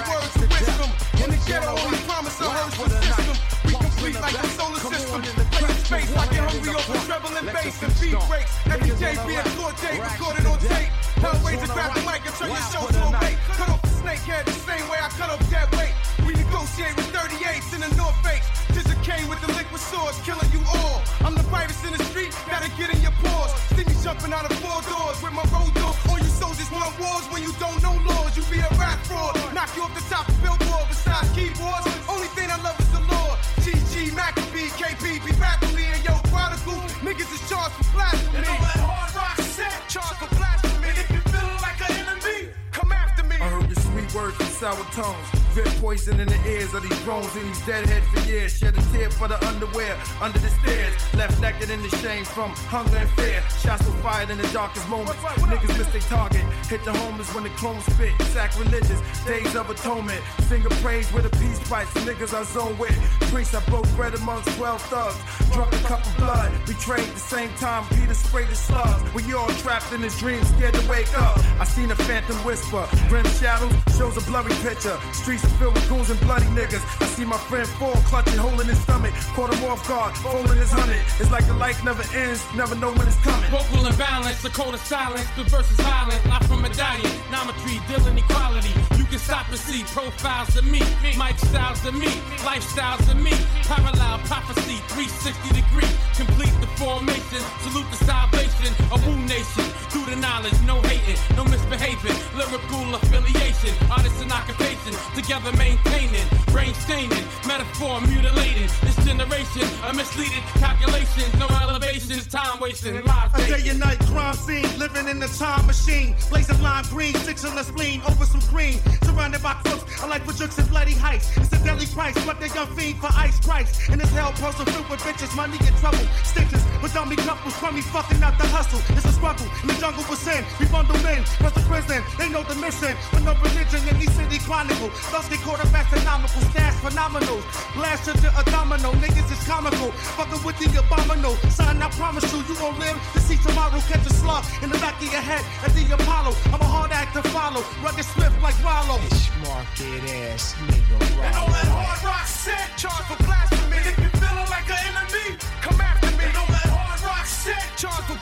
ghetto, 1.52 1.76
we 1.92 1.98
promise 2.08 2.40
a 2.40 2.48
hearse 2.48 2.78
the 2.80 3.00
system. 3.04 3.38
We 3.66 3.72
complete 3.76 4.16
like 4.24 4.38
the 4.40 4.48
solar 4.56 4.80
system. 4.80 5.22
Play 5.60 5.74
space 5.84 6.16
like 6.16 6.32
you're 6.32 6.48
hungry 6.48 6.74
off 6.80 6.90
of 6.90 7.04
treble 7.04 7.36
and 7.36 7.48
bass 7.52 7.76
and 7.84 7.94
beat 8.00 8.16
breaks. 8.32 8.54
Every 8.72 8.96
day 8.96 9.16
being 9.28 9.50
court 9.60 9.76
day, 9.84 10.00
recorded 10.00 10.46
on 10.48 10.60
tape. 10.60 10.92
Hellraiser 11.20 11.70
grab 11.76 11.92
the 11.94 12.02
mic 12.08 12.24
and 12.24 12.36
turn 12.40 12.50
your 12.56 12.68
show 12.72 12.88
to 12.88 13.02
a 13.04 13.12
bait. 13.20 13.38
Cut 13.60 13.70
off 13.70 13.82
the 13.82 13.92
snakehead 14.00 14.46
the 14.46 14.60
same 14.64 14.86
way 14.88 15.00
I 15.04 15.10
cut 15.20 15.30
off 15.30 15.44
dead 15.52 15.68
weight. 15.76 15.94
We 16.32 16.40
negotiate 16.48 16.96
with 16.96 17.12
38s 17.12 17.76
in 17.76 17.84
the 17.84 17.92
North 18.00 18.16
Face. 18.24 18.48
Just 18.72 18.88
came 19.04 19.28
with 19.28 19.44
the 19.44 19.52
liquid 19.52 19.82
swords, 19.84 20.16
killing 20.24 20.48
you 20.56 20.64
all. 20.64 21.04
I'm 21.28 21.36
the 21.36 21.44
virus 21.52 21.84
in 21.84 21.92
the 21.92 22.00
street, 22.08 22.32
gotta 22.48 22.72
get 22.80 22.88
in 22.88 23.02
your 23.04 23.12
paws. 23.20 23.52
See 23.76 23.84
me 23.84 23.92
jumping 24.00 24.32
out 24.32 24.48
of 24.48 24.56
four 24.64 24.80
doors 24.88 25.20
with 25.20 25.36
my 25.36 25.44
road 25.52 25.76
dog. 25.76 25.92
All 26.08 26.16
you 26.16 26.32
soldiers 26.32 26.72
want 26.72 26.96
wars 27.04 27.28
when 27.36 27.44
you 27.44 27.52
don't 27.60 27.76
know 27.84 28.00
laws. 28.08 28.32
You 28.38 28.48
be 28.48 28.64
a 28.64 28.72
rap 28.80 29.04
fraud, 29.12 29.36
knock 29.52 29.76
you 29.76 29.84
off 29.84 29.92
the 29.92 30.06
top 30.08 30.24
of 30.30 30.40
billboard. 30.40 30.88
Besides 30.88 31.28
keyboards, 31.36 31.84
only 32.08 32.32
thing 32.32 32.48
I 32.48 32.56
love 32.64 32.80
is 32.80 32.88
the 32.96 33.04
Lord. 33.12 33.36
GG, 33.68 34.16
Maccabee, 34.16 34.72
KP, 34.80 35.20
be 35.28 35.36
me 35.76 35.84
and 35.92 36.00
yo, 36.08 36.16
prodigal. 36.32 36.80
Niggas 37.04 37.28
is 37.28 37.44
charged 37.52 37.76
for 37.76 37.92
blasphemy. 37.92 38.40
And 38.40 38.48
all 38.48 38.64
that 38.72 38.80
hard 38.80 39.12
rock 39.20 39.36
set, 39.52 39.76
charged 39.92 40.24
for 40.24 40.32
blasphemy. 40.40 40.96
If 40.96 41.12
you 41.12 41.20
feeling 41.28 41.60
like 41.60 41.80
an 41.84 41.92
enemy, 42.08 42.56
come 42.72 42.94
after 42.96 43.28
me. 43.28 43.36
I 43.36 43.52
heard 43.52 43.68
your 43.68 43.84
sweet 43.84 44.08
words 44.16 44.36
from 44.40 44.48
sour 44.48 44.86
tongues. 44.96 45.41
Drip 45.54 45.68
poison 45.82 46.20
in 46.20 46.28
the 46.28 46.40
ears 46.48 46.74
of 46.74 46.82
these 46.82 47.00
drones 47.04 47.36
and 47.36 47.50
these 47.50 47.66
deadheads 47.66 48.08
for 48.08 48.20
years. 48.30 48.58
Shed 48.58 48.78
a 48.78 48.82
tear 48.92 49.10
for 49.10 49.28
the 49.28 49.38
underwear 49.48 49.98
under 50.22 50.40
the 50.40 50.50
stairs. 50.50 50.94
Left 51.14 51.40
naked 51.42 51.70
in 51.70 51.82
the 51.82 51.90
shame 51.98 52.24
from 52.24 52.52
hunger 52.72 52.98
and 52.98 53.10
fear. 53.12 53.44
Shots 53.62 53.86
were 53.86 53.98
fired 54.04 54.30
in 54.30 54.38
the 54.38 54.48
darkest 54.50 54.88
moments. 54.88 55.22
Niggas 55.52 55.78
missed 55.78 55.92
their 55.92 56.02
target. 56.02 56.44
Hit 56.70 56.84
the 56.86 56.94
homeless 56.94 57.34
when 57.36 57.44
the 57.44 57.50
clones 57.52 57.84
spit. 57.86 58.14
Sacrilegious 58.34 59.02
days 59.26 59.56
of 59.56 59.70
atonement. 59.70 60.22
Sing 60.48 60.66
a 60.66 60.70
praise 60.82 61.12
with 61.14 61.26
a 61.26 61.30
peace. 61.38 61.52
Some 61.72 62.04
niggas 62.04 62.34
I 62.34 62.44
zone 62.44 62.78
with. 62.78 62.92
Priests 63.32 63.56
I 63.56 63.64
broke 63.70 63.88
bread 63.96 64.14
amongst 64.14 64.50
12 64.58 64.82
thugs. 64.92 65.16
Drunk 65.54 65.72
a 65.72 65.78
cup 65.88 66.06
of 66.06 66.18
blood. 66.18 66.52
Betrayed 66.68 67.08
the 67.08 67.20
same 67.20 67.50
time 67.56 67.86
Peter 67.96 68.14
sprayed 68.14 68.50
the 68.50 68.56
slugs. 68.56 69.02
We 69.14 69.34
all 69.34 69.48
trapped 69.64 69.94
in 69.94 70.02
his 70.02 70.18
dream, 70.20 70.44
scared 70.44 70.74
to 70.74 70.90
wake 70.90 71.18
up. 71.18 71.40
I 71.60 71.64
seen 71.64 71.90
a 71.92 71.96
phantom 71.96 72.36
whisper. 72.44 72.86
Grim 73.08 73.26
shadows 73.40 73.74
shows 73.98 74.18
a 74.18 74.22
blurry 74.30 74.54
picture. 74.56 74.98
Streets 75.42 75.54
are 75.54 75.58
filled 75.58 75.74
with 75.74 75.90
goons 75.90 76.10
and 76.10 76.20
bloody 76.22 76.46
niggas. 76.48 76.84
I 77.02 77.06
see 77.06 77.26
my 77.26 77.38
friend 77.38 77.68
fall, 77.68 77.96
clutching, 78.10 78.38
holding 78.38 78.68
his 78.68 78.80
stomach. 78.82 79.14
Caught 79.34 79.54
him 79.54 79.64
off 79.70 79.88
guard, 79.88 80.14
holding 80.18 80.58
his 80.58 80.72
hundred. 80.72 81.02
It's 81.20 81.32
like 81.32 81.46
the 81.48 81.54
life 81.54 81.84
never 81.84 82.04
ends, 82.16 82.44
never 82.56 82.76
know 82.76 82.92
when 82.92 83.08
it's 83.08 83.20
coming. 83.22 83.50
Vocal 83.50 83.86
imbalance, 83.86 84.42
the 84.42 84.50
code 84.50 84.74
of 84.74 84.82
silence, 84.82 85.26
the 85.36 85.44
verse 85.46 85.70
is 85.72 85.80
violent. 85.80 86.22
Life 86.28 86.46
from 86.48 86.62
medallion, 86.62 87.12
nometry, 87.34 87.82
dealing 87.88 88.18
equality. 88.18 88.74
You 88.98 89.06
can 89.06 89.20
stop 89.20 89.50
and 89.50 89.58
see 89.58 89.84
profiles 89.94 90.56
of 90.58 90.66
me, 90.66 90.82
Mike 91.18 91.40
styles 91.40 91.86
of 91.86 91.96
me, 91.96 92.12
lifestyles 92.46 93.10
of 93.10 93.18
me. 93.18 93.34
Parallel 93.66 94.20
prophecy, 94.30 94.78
360 94.94 95.58
degree, 95.58 95.92
complete 96.16 96.54
the 96.62 96.70
formation. 96.78 97.42
Salute 97.66 97.90
the 97.90 98.00
salvation, 98.06 98.70
a 98.94 98.98
woo 99.06 99.18
nation. 99.26 99.66
Through 99.90 100.06
the 100.06 100.18
knowledge, 100.18 100.56
no 100.66 100.82
hating, 100.82 101.20
no 101.36 101.44
misbehaving. 101.46 102.18
Lyrical 102.38 102.96
affiliation, 102.96 103.74
artists 103.90 104.22
and 104.22 104.32
occupation, 104.32 104.94
together 105.16 105.31
maintaining, 105.40 106.28
brain 106.48 106.74
staining, 106.74 107.24
metaphor 107.48 108.02
mutilating. 108.02 108.68
This 108.84 108.98
generation, 109.06 109.64
a 109.88 109.94
misleading 109.94 110.44
calculation, 110.60 111.24
no 111.40 111.48
elevations, 111.48 112.28
time 112.28 112.60
wasting, 112.60 113.02
lives 113.06 113.34
A 113.36 113.48
day 113.48 113.70
and 113.70 113.80
night 113.80 114.00
crime 114.12 114.34
scene, 114.34 114.68
living 114.78 115.08
in 115.08 115.20
the 115.20 115.28
time 115.28 115.66
machine. 115.66 116.16
Blazing 116.30 116.62
lime 116.62 116.84
green, 116.90 117.16
six 117.16 117.46
in 117.46 117.56
the 117.56 117.64
spleen, 117.64 118.02
over 118.10 118.26
some 118.26 118.42
green. 118.50 118.80
Surrounded 119.04 119.42
by 119.42 119.54
crooks, 119.64 119.86
I 120.04 120.08
like 120.08 120.24
for 120.26 120.34
jokes 120.34 120.58
and 120.58 120.70
bloody 120.70 120.94
heights. 120.94 121.32
It's 121.38 121.54
a 121.54 121.64
deadly 121.64 121.86
price, 121.88 122.16
but 122.26 122.40
they 122.42 122.48
young 122.48 122.68
fiend 122.76 123.00
for 123.00 123.10
ice 123.16 123.40
price. 123.40 123.90
In 123.90 124.00
this 124.00 124.12
hell, 124.12 124.34
person 124.34 124.66
filled 124.66 124.90
with 124.90 125.00
bitches, 125.00 125.34
money 125.36 125.58
and 125.62 125.78
trouble. 125.78 126.06
Stitches 126.24 126.64
with 126.82 126.94
dummy 126.94 127.16
couples, 127.16 127.56
crummy 127.56 127.82
fucking 127.82 128.22
out 128.22 128.38
the 128.38 128.48
hustle. 128.48 128.82
It's 128.98 129.06
a 129.06 129.14
struggle 129.14 129.48
in 129.62 129.68
the 129.70 129.76
jungle 129.76 130.04
with 130.10 130.20
sin. 130.20 130.44
We 130.60 130.66
bundle 130.68 131.00
men, 131.04 131.24
rest 131.40 131.56
the 131.56 131.64
prison. 131.72 132.04
They 132.20 132.28
know 132.28 132.44
the 132.44 132.56
mission. 132.56 132.98
With 133.14 133.24
no 133.24 133.34
religion 133.40 133.88
in 133.88 133.98
these 134.00 134.12
city 134.12 134.40
chronicle. 134.40 134.90
Thus 135.12 135.21
they 135.30 135.38
quarterbacks 135.38 135.92
economical, 135.92 136.42
stash 136.52 136.74
phenomenal. 136.82 137.42
Blast 137.76 138.08
into 138.08 138.30
a 138.40 138.44
domino, 138.50 138.92
niggas 139.04 139.32
is 139.32 139.42
comical. 139.48 139.92
Fucking 140.18 140.44
with 140.44 140.58
the 140.60 140.80
abominable. 140.80 141.36
Son, 141.50 141.82
I 141.82 141.90
promise 141.92 142.26
you, 142.32 142.40
you 142.48 142.56
won't 142.62 142.80
live 142.80 142.98
to 143.14 143.20
see 143.20 143.38
tomorrow. 143.38 143.80
Catch 143.90 144.06
a 144.06 144.14
slug 144.14 144.46
in 144.64 144.70
the 144.70 144.78
back 144.80 144.96
of 145.02 145.12
your 145.12 145.22
head 145.22 145.44
at 145.66 145.74
the 145.74 145.84
Apollo. 145.94 146.34
I'm 146.54 146.62
a 146.62 146.66
hard 146.66 146.92
act 146.92 147.16
to 147.16 147.24
follow. 147.30 147.62
Rugged 147.84 148.06
swift 148.06 148.42
like 148.42 148.58
Rollo. 148.64 148.98
Market 149.44 150.04
ass 150.32 150.56
nigga. 150.70 150.96
And 151.26 151.36
all 151.36 151.50
that 151.50 151.68
hard 151.68 152.04
rock 152.04 152.26
set, 152.26 152.78
charged 152.78 153.08
for 153.10 153.18
blasphemy. 153.24 153.78
If 153.78 153.98
you 153.98 154.10
feeling 154.22 154.50
like 154.50 154.70
an 154.70 154.80
enemy, 154.90 155.38
come 155.62 155.82
after 155.82 156.12
me. 156.18 156.26
And 156.26 156.38
all 156.38 156.52
that 156.56 156.70
hard 156.70 157.02
rock 157.02 157.26
set, 157.26 157.66
charged 157.78 158.06
for 158.08 158.21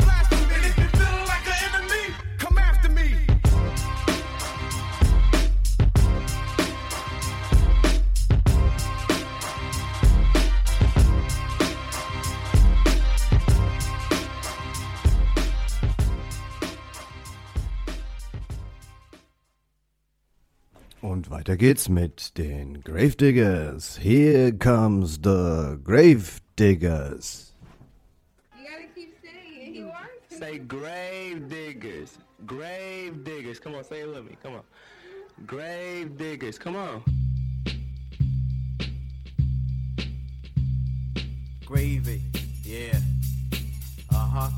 Und 21.19 21.29
weiter 21.29 21.57
geht's 21.57 21.89
mit 21.89 22.37
den 22.37 22.81
Gravediggers. 22.81 23.97
Here 23.97 24.53
comes 24.53 25.19
the 25.21 25.77
Gravediggers. 25.83 27.53
Say 30.29 30.59
grave 30.59 31.49
diggers. 31.49 32.17
Grave 32.47 33.21
diggers. 33.25 33.59
Come 33.59 33.75
on, 33.75 33.83
say 33.83 34.03
it 34.03 34.07
with 34.07 34.23
me. 34.23 34.37
Come 34.41 34.53
on. 34.53 34.63
Grave 35.45 36.15
diggers. 36.15 36.57
Come 36.57 36.77
on. 36.77 37.03
Gravy, 41.65 42.21
yeah. 42.63 42.97
Uh 44.09 44.15
huh. 44.15 44.49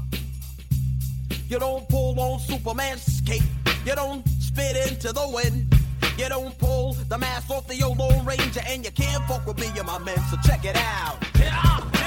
You 1.49 1.57
don't 1.57 1.89
pull 1.89 2.20
on 2.20 2.39
Superman's 2.39 3.20
cape. 3.26 3.41
You 3.84 3.95
don't 3.95 4.24
spit 4.39 4.91
into 4.91 5.12
the 5.12 5.28
wind. 5.28 5.81
You 6.22 6.30
don't 6.30 6.56
pull 6.60 6.94
the 7.10 7.18
mask 7.18 7.50
off 7.50 7.68
the 7.68 7.82
old 7.82 7.98
Lone 7.98 8.24
Ranger, 8.24 8.62
and 8.68 8.86
you 8.86 8.92
can't 8.92 9.24
fuck 9.24 9.44
with 9.48 9.58
me 9.58 9.66
and 9.76 9.88
my 9.88 9.98
men. 9.98 10.20
So 10.30 10.38
check 10.46 10.66
it 10.66 10.76
out. 10.76 11.18
Yeah, 11.40 12.01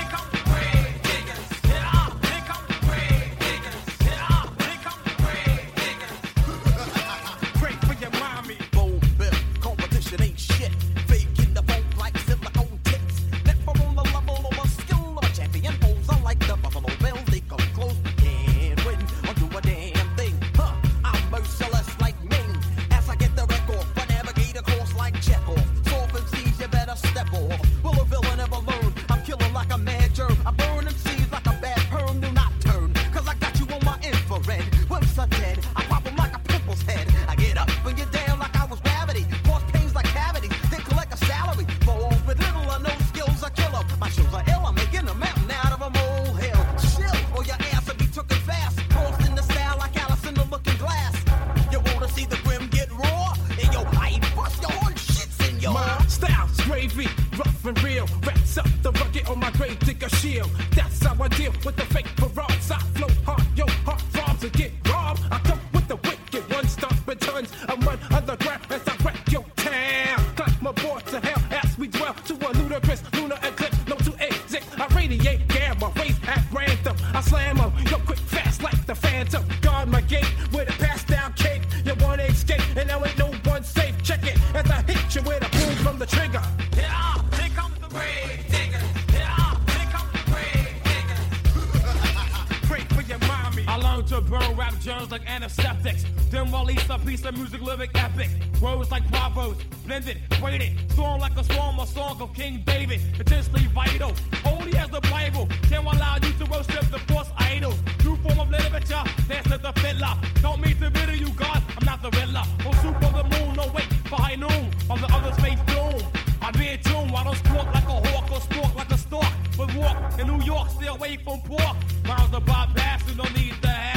burn 94.28 94.56
rap 94.56 94.74
germs 94.80 95.10
like 95.10 95.28
antiseptics. 95.28 96.04
Then 96.30 96.50
release 96.52 96.88
a 96.90 96.98
piece 96.98 97.24
of 97.24 97.36
music 97.36 97.60
lyric 97.60 97.90
epic. 97.94 98.30
Words 98.60 98.90
like 98.90 99.08
bravos, 99.10 99.56
blended, 99.86 100.20
weighted. 100.42 100.72
Storm 100.92 101.20
like 101.20 101.36
a 101.36 101.44
storm, 101.44 101.78
a 101.78 101.86
song 101.86 102.20
of 102.20 102.34
King 102.34 102.62
David. 102.66 103.00
Intensely 103.18 103.66
vital, 103.68 104.12
holy 104.44 104.76
as 104.76 104.88
the 104.90 105.00
Bible. 105.02 105.48
Can 105.68 105.84
allow 105.84 106.16
you 106.16 106.32
to 106.32 106.44
worship 106.50 106.90
the 106.90 106.98
false 107.10 107.30
idols. 107.36 107.78
New 108.04 108.16
form 108.16 108.40
of 108.40 108.50
literature, 108.50 109.02
dance 109.28 109.48
to 109.50 109.58
the 109.58 109.72
fiddler. 109.80 110.14
Don't 110.42 110.60
mean 110.60 110.76
to 110.78 110.90
riddle 110.90 111.16
you, 111.16 111.30
God, 111.34 111.62
I'm 111.78 111.86
not 111.86 112.02
the 112.02 112.10
riddler. 112.10 112.42
No 112.64 112.72
soup 112.82 113.02
of 113.02 113.12
the 113.14 113.24
moon, 113.38 113.56
no 113.56 113.70
wait 113.72 113.88
for 114.08 114.16
high 114.16 114.36
noon. 114.36 114.70
While 114.86 114.98
the 114.98 115.12
others 115.12 115.36
face 115.40 115.60
doom. 115.66 116.00
I 116.42 116.50
be 116.50 116.68
in 116.68 116.78
tune, 116.80 117.10
I 117.14 117.24
don't 117.24 117.36
squawk 117.36 117.72
like 117.72 117.84
a 117.84 118.08
hawk 118.08 118.30
or 118.30 118.40
stalk 118.40 118.74
like 118.74 118.90
a 118.90 118.98
stork. 118.98 119.32
But 119.56 119.74
walk 119.74 119.96
in 120.18 120.26
New 120.26 120.44
York, 120.44 120.68
stay 120.70 120.88
away 120.88 121.16
from 121.16 121.40
pork. 121.40 121.76
Miles 122.06 122.30
the 122.30 122.40
bypass, 122.40 123.08
you 123.08 123.14
don't 123.14 123.34
need 123.34 123.54
to 123.62 123.68
hassle. 123.68 123.93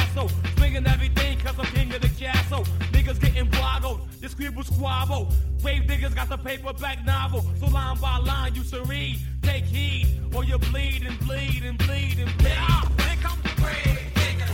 Swinging 0.68 0.88
everything 0.88 1.40
cause 1.40 1.56
I'm 1.58 1.66
king 1.68 1.94
of 1.94 2.02
the 2.02 2.10
castle. 2.10 2.66
Niggas 2.92 3.22
getting 3.22 3.50
boggled, 3.52 4.02
your 4.20 4.30
scribble 4.30 4.64
squabble. 4.64 5.32
Grave 5.62 5.84
niggas 5.84 6.14
got 6.14 6.28
the 6.28 6.36
paperback 6.38 7.06
novel. 7.06 7.46
So 7.62 7.68
line 7.68 7.98
by 8.00 8.18
line, 8.18 8.54
you 8.54 8.64
should 8.64 8.86
read. 8.86 9.18
Take 9.44 9.64
heed, 9.64 10.08
or 10.36 10.44
you 10.44 10.58
bleed 10.58 11.04
and 11.08 11.18
bleed 11.20 11.64
and 11.64 11.78
bleed 11.78 12.20
and 12.20 12.38
bleed. 12.38 12.50
Yeah, 12.50 12.82
here 12.82 13.16
comes 13.22 13.42
the 13.44 13.62
grave 13.62 14.00
digger. 14.14 14.52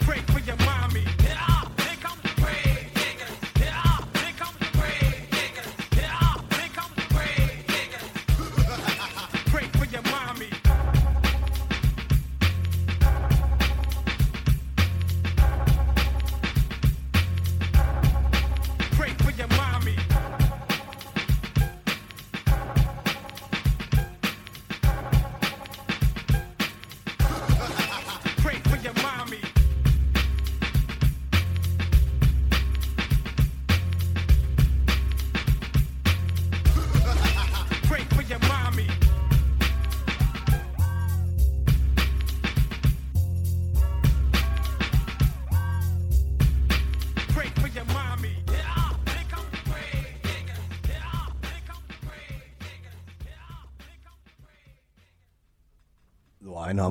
Pray 0.06 0.18
for 0.32 0.40
your 0.40 0.56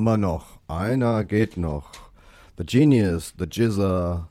haben 0.04 0.22
wir 0.22 0.28
noch. 0.28 0.60
Einer 0.68 1.24
geht 1.24 1.56
noch. 1.56 1.92
The 2.58 2.66
Genius, 2.66 3.34
The 3.38 3.46
Jizzer 3.46 4.28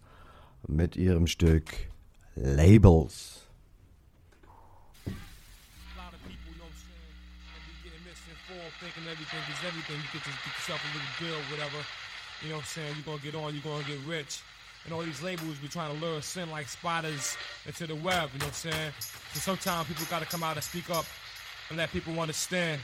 mit 0.69 0.97
ihrem 0.97 1.27
Stück 1.27 1.89
Labels. 2.37 3.39
everything 9.11 9.41
is 9.51 9.65
everything. 9.67 9.97
You 9.97 10.09
get, 10.13 10.23
to, 10.25 10.31
get 10.31 10.53
yourself 10.57 10.81
a 10.83 10.89
little 10.93 11.13
bill, 11.21 11.41
whatever. 11.51 11.85
You 12.43 12.49
know 12.49 12.57
what 12.57 12.63
I'm 12.63 12.67
saying? 12.67 12.95
You're 12.97 13.05
gonna 13.05 13.23
get 13.23 13.35
on, 13.35 13.55
you're 13.55 13.63
gonna 13.63 13.85
get 13.85 13.99
rich. 14.07 14.41
And 14.85 14.95
all 14.95 15.03
these 15.03 15.23
labels 15.23 15.57
be 15.59 15.69
trying 15.69 15.95
to 15.95 16.01
lure 16.05 16.21
like 16.51 16.69
spiders 16.69 17.37
into 17.67 17.87
the 17.87 17.95
web, 17.95 18.31
you 18.33 18.41
know 18.41 18.47
what 18.47 18.67
I'm 18.67 18.73
saying? 18.73 18.93
So 19.33 19.41
sometimes 19.41 19.89
people 19.89 20.05
gotta 20.11 20.27
come 20.27 20.43
out 20.43 20.57
and 20.57 20.65
speak 20.65 20.91
up 20.91 21.07
and 21.69 21.79
let 21.79 21.91
people 21.93 22.19
understand 22.21 22.81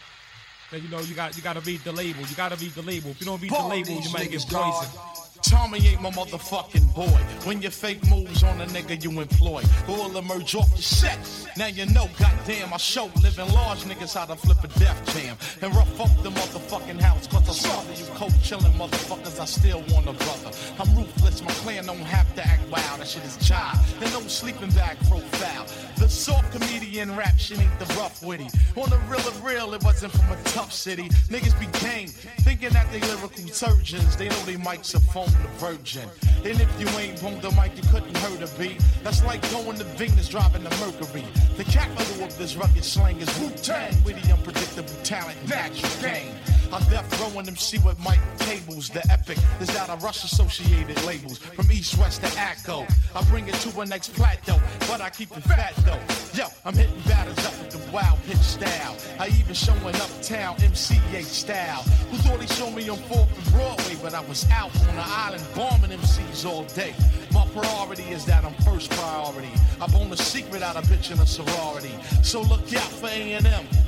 you 0.73 0.89
know 0.89 1.01
you 1.01 1.15
got 1.15 1.37
you 1.37 1.43
gotta 1.43 1.61
read 1.61 1.81
the 1.81 1.93
label. 1.93 2.21
You 2.21 2.37
gotta 2.37 2.57
read 2.57 2.73
the 2.73 2.83
label. 2.83 3.11
If 3.11 3.21
you 3.21 3.27
don't 3.27 3.41
read 3.41 3.51
the 3.51 3.67
label, 3.67 4.01
you 4.01 4.13
might 4.13 4.31
get 4.31 4.47
poisoned. 4.47 5.28
Tommy 5.43 5.87
ain't 5.87 6.03
my 6.03 6.11
motherfucking 6.11 6.95
boy. 6.95 7.21
When 7.45 7.63
your 7.63 7.71
fake 7.71 8.07
moves 8.09 8.43
on 8.43 8.61
a 8.61 8.67
nigga 8.67 9.03
you 9.03 9.21
employ, 9.21 9.63
who'll 9.87 10.17
emerge 10.17 10.55
off 10.55 10.75
the 10.77 10.83
set. 10.83 11.19
Now 11.57 11.67
you 11.67 11.87
know, 11.87 12.09
goddamn, 12.19 12.73
I 12.73 12.77
show 12.77 13.11
living 13.23 13.53
large 13.53 13.85
niggas 13.85 14.15
how 14.15 14.27
to 14.27 14.37
flip 14.37 14.63
a 14.65 14.69
death 14.79 15.01
jam 15.15 15.37
and 15.63 15.75
rough 15.75 16.01
up 16.01 16.23
the 16.23 16.31
motherfucking 16.31 17.01
house. 17.01 17.27
Cause 17.27 17.49
I 17.49 17.53
saw 17.53 17.83
you 17.93 18.05
cold 18.15 18.33
chillin' 18.43 18.73
motherfuckers, 18.73 19.41
I 19.41 19.45
still 19.45 19.83
want 19.91 20.09
a 20.09 20.13
brother. 20.13 20.51
I'm 20.79 20.95
ruthless, 20.97 21.43
my 21.43 21.53
clan 21.53 21.87
don't 21.87 21.99
have 21.99 22.35
to 22.37 22.47
act 22.47 22.69
wild. 22.71 23.01
That 23.01 23.09
shit 23.09 23.25
is 23.25 23.37
jive. 23.39 24.03
And 24.03 24.13
no 24.13 24.21
sleeping 24.29 24.71
bag 24.71 24.99
profile. 25.09 25.67
The 25.97 26.09
soft 26.09 26.53
comedian 26.53 27.17
rap 27.17 27.39
shit 27.39 27.61
ain't 27.61 27.79
the 27.79 27.87
rough 27.95 28.23
witty. 28.23 28.49
On 28.77 28.89
the 28.91 28.99
real 29.09 29.21
of 29.21 29.45
real, 29.45 29.75
it 29.75 29.83
wasn't 29.83 30.13
from 30.13 30.31
a 30.31 30.43
tough 30.45 30.73
city. 30.73 31.09
Niggas 31.29 31.59
be 31.59 31.67
game, 31.79 32.09
thinking 32.45 32.71
that 32.71 32.91
they 32.93 33.01
lyrical 33.01 33.47
surgeons. 33.49 34.17
They 34.17 34.29
know 34.29 34.41
they 34.45 34.57
mics 34.57 34.95
are 34.95 35.01
phone 35.01 35.28
the 35.33 35.49
virgin. 35.59 36.09
And 36.45 36.61
if 36.61 36.81
you 36.81 36.87
ain't 36.99 37.23
on 37.25 37.41
the 37.41 37.51
mic, 37.53 37.77
you 37.77 37.83
couldn't 37.91 38.17
hurt 38.19 38.43
a 38.43 38.59
beat. 38.59 38.83
That's 39.03 39.25
like 39.25 39.43
going 39.51 39.79
to 39.79 39.85
Venus 39.85 40.29
driving 40.29 40.65
the 40.65 40.71
Mercury. 40.79 41.25
The 41.57 41.65
capital 41.65 42.25
of 42.25 42.37
this 42.39 42.57
rugged 42.57 42.85
slang 42.85 43.21
is 43.21 43.39
Wu-Tang. 43.41 43.95
with 44.05 44.23
the 44.23 44.33
unpredictable 44.33 44.95
talent, 45.03 45.37
natural 45.49 45.93
game. 46.03 46.35
I'm 46.73 46.83
death 46.91 47.21
rowing 47.21 47.47
them 47.47 47.57
see 47.57 47.79
what 47.79 47.99
Mike 47.99 48.21
tables. 48.39 48.91
The 48.91 49.05
epic 49.11 49.39
is 49.61 49.75
out 49.77 49.89
of 49.89 50.03
Rush 50.03 50.25
associated 50.25 51.03
labels. 51.05 51.39
From 51.39 51.71
east, 51.73 51.97
west 51.99 52.21
to 52.23 52.29
Acco. 52.39 52.87
I 53.15 53.23
bring 53.31 53.49
it 53.49 53.55
to 53.55 53.81
a 53.81 53.87
next 53.87 54.15
plateau, 54.15 54.61
but 54.87 55.01
I 55.01 55.11
keep 55.11 55.35
it 55.37 55.43
fat 55.45 55.75
though. 55.85 56.28
Yo, 56.39 56.47
I'm 56.65 56.73
hitting 56.73 57.01
batters 57.01 57.45
up 57.45 57.59
with 57.59 57.71
the 57.71 57.93
wild 57.93 58.17
pitch 58.23 58.37
style. 58.37 58.95
I 59.19 59.27
even 59.27 59.55
showing 59.55 59.97
uptown 59.97 60.55
MCA 60.59 61.25
style. 61.25 61.83
Who 62.13 62.17
thought 62.19 62.41
he 62.41 62.47
saw 62.47 62.71
me 62.71 62.89
on 62.89 62.99
4th 63.11 63.37
and 63.37 63.53
Broadway, 63.53 63.97
but 64.01 64.15
I 64.15 64.21
was 64.21 64.49
out 64.53 64.71
on 64.87 64.95
the 64.95 65.03
island 65.05 65.45
bombing 65.57 65.91
MCs 65.91 66.47
all 66.47 66.63
day. 66.77 66.95
My 67.33 67.45
priority 67.49 68.05
is 68.05 68.25
that 68.27 68.45
I'm 68.45 68.55
first 68.63 68.89
priority. 68.93 69.51
I 69.81 69.89
bone 69.89 70.13
a 70.13 70.17
secret 70.17 70.63
out 70.63 70.77
of 70.77 70.85
bitch 70.85 71.11
in 71.11 71.19
a 71.19 71.27
sorority. 71.27 71.93
So 72.23 72.43
look 72.43 72.73
out 72.73 72.93
for 73.01 73.09
A&M, 73.09 73.43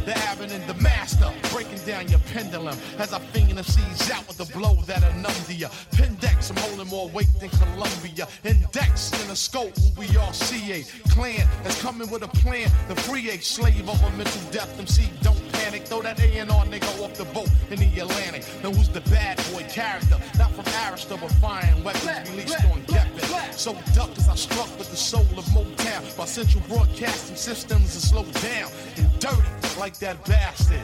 the 0.05 0.19
Abbott 0.19 0.51
and 0.51 0.67
the 0.67 0.75
Master, 0.83 1.31
breaking 1.53 1.79
down 1.87 2.09
your 2.09 2.19
pendulum 2.35 2.77
as 2.99 3.13
I 3.13 3.21
finger 3.21 3.55
MCs 3.55 4.11
out 4.11 4.27
with 4.27 4.41
a 4.41 4.59
blow 4.59 4.75
that'll 4.87 5.15
numb 5.21 5.33
to 5.47 5.55
ya. 5.55 5.69
Pendex, 5.93 6.51
I'm 6.51 6.57
holding 6.57 6.89
more 6.89 7.09
weight 7.11 7.31
than 7.39 7.51
Columbia. 7.51 8.27
Index 8.43 9.13
in 9.25 9.31
a 9.31 9.37
scope, 9.37 9.77
who 9.79 10.01
we 10.01 10.17
are 10.17 10.33
CA. 10.33 10.83
Clan 11.11 11.47
that's 11.63 11.81
coming 11.81 12.11
with 12.11 12.25
a 12.25 12.40
plan 12.41 12.71
to 12.89 12.95
free 13.03 13.31
a 13.31 13.39
slave 13.39 13.89
of 13.89 14.03
a 14.03 14.11
mental 14.17 14.41
death. 14.51 14.79
MC, 14.79 15.11
don't 15.23 15.53
panic, 15.53 15.87
throw 15.87 16.03
that 16.03 16.19
A&R 16.21 16.47
nigga 16.47 17.03
off 17.03 17.15
the 17.15 17.25
boat 17.27 17.49
in 17.71 17.79
the 17.79 18.01
Atlantic. 18.01 18.45
Now 18.63 18.73
who's 18.73 18.89
the 18.89 19.03
bad 19.03 19.37
boy 19.53 19.63
character? 19.69 20.19
Not 20.39 20.53
from 20.53 20.65
Arista, 20.65 21.21
but 21.21 21.31
firing 21.33 21.85
weapons 21.85 22.31
released 22.31 22.65
on 22.65 22.83
Deppin. 22.83 23.53
So 23.55 23.75
duck 23.95 24.11
as 24.17 24.29
I 24.29 24.35
struck 24.35 24.71
with 24.79 24.91
the 24.91 24.97
soul 24.97 25.27
of 25.37 25.45
Motown. 25.47 26.19
My 26.19 26.25
central 26.25 26.65
broadcasting 26.69 27.37
systems 27.37 27.97
are 27.97 28.01
slowed 28.01 28.33
down 28.35 28.71
and 28.97 29.19
dirty 29.19 29.79
like 29.79 29.99
that 29.99 30.25
bastard. 30.25 30.81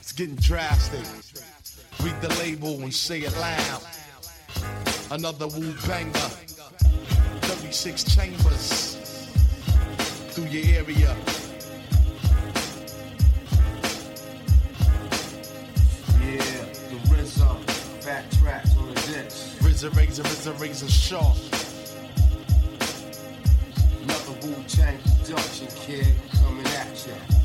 It's 0.00 0.12
getting 0.12 0.36
drastic. 0.36 1.04
Read 2.02 2.20
the 2.20 2.34
label 2.40 2.82
and 2.82 2.92
say 2.92 3.20
it 3.20 3.36
loud. 3.38 3.82
Another 5.10 5.46
Wu 5.46 5.72
banger. 5.86 6.30
36 7.46 8.14
chambers 8.14 8.93
through 10.34 10.46
your 10.46 10.78
area. 10.78 11.16
Yeah, 16.20 16.64
the 16.90 16.96
RZA, 17.06 17.70
fat 18.02 18.28
tracks 18.32 18.76
on 18.76 18.88
the 18.88 18.94
disc. 18.94 19.58
RZA, 19.58 19.96
razor, 19.96 20.24
RZA, 20.24 20.60
razor 20.60 20.88
sharp. 20.90 21.36
Another 24.02 24.32
Wu 24.44 24.56
Tang 24.66 24.98
production 25.22 25.68
kid 25.68 26.12
coming 26.42 26.66
at 26.66 27.06
ya. 27.06 27.43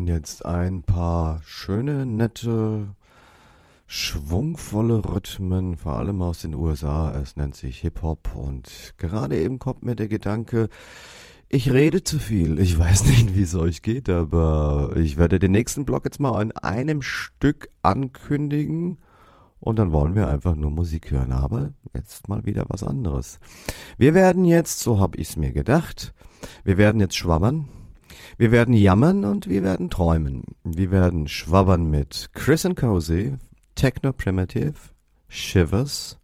Waren 0.00 0.06
jetzt 0.06 0.46
ein 0.46 0.82
paar 0.82 1.42
schöne, 1.44 2.06
nette, 2.06 2.94
schwungvolle 3.86 5.04
Rhythmen, 5.04 5.76
vor 5.76 5.98
allem 5.98 6.22
aus 6.22 6.40
den 6.40 6.54
USA. 6.54 7.12
Es 7.20 7.36
nennt 7.36 7.54
sich 7.54 7.80
Hip-Hop 7.80 8.34
und 8.34 8.94
gerade 8.96 9.38
eben 9.38 9.58
kommt 9.58 9.82
mir 9.82 9.96
der 9.96 10.08
Gedanke, 10.08 10.70
ich 11.50 11.70
rede 11.70 12.02
zu 12.02 12.18
viel. 12.18 12.58
Ich 12.60 12.78
weiß 12.78 13.04
nicht, 13.04 13.34
wie 13.36 13.42
es 13.42 13.54
euch 13.54 13.82
geht, 13.82 14.08
aber 14.08 14.94
ich 14.96 15.18
werde 15.18 15.38
den 15.38 15.52
nächsten 15.52 15.84
Block 15.84 16.06
jetzt 16.06 16.18
mal 16.18 16.40
in 16.40 16.52
einem 16.52 17.02
Stück 17.02 17.68
ankündigen 17.82 18.96
und 19.58 19.78
dann 19.78 19.92
wollen 19.92 20.14
wir 20.14 20.28
einfach 20.28 20.54
nur 20.54 20.70
Musik 20.70 21.10
hören. 21.10 21.32
Aber 21.32 21.74
jetzt 21.94 22.26
mal 22.26 22.46
wieder 22.46 22.64
was 22.68 22.82
anderes. 22.82 23.38
Wir 23.98 24.14
werden 24.14 24.46
jetzt, 24.46 24.80
so 24.80 24.98
habe 24.98 25.18
ich 25.18 25.28
es 25.28 25.36
mir 25.36 25.52
gedacht, 25.52 26.14
wir 26.64 26.78
werden 26.78 27.02
jetzt 27.02 27.16
schwabbern. 27.16 27.68
Wir 28.40 28.52
werden 28.52 28.72
jammern 28.72 29.26
und 29.26 29.50
wir 29.50 29.62
werden 29.62 29.90
träumen. 29.90 30.44
Wir 30.64 30.90
werden 30.90 31.28
schwabbern 31.28 31.90
mit 31.90 32.30
Chris 32.32 32.64
and 32.64 32.74
Cozy, 32.74 33.36
Techno 33.74 34.14
Primitive, 34.14 34.94
Shivers. 35.28 36.18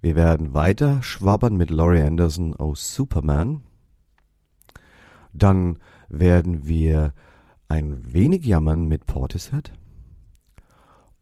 Wir 0.00 0.16
werden 0.16 0.52
weiter 0.52 1.04
schwabbern 1.04 1.56
mit 1.56 1.70
Laurie 1.70 2.02
Anderson 2.02 2.56
aus 2.56 2.92
Superman. 2.92 3.62
Dann 5.32 5.78
werden 6.08 6.66
wir 6.66 7.14
ein 7.68 8.12
wenig 8.12 8.44
jammern 8.44 8.88
mit 8.88 9.06
Portishead 9.06 9.70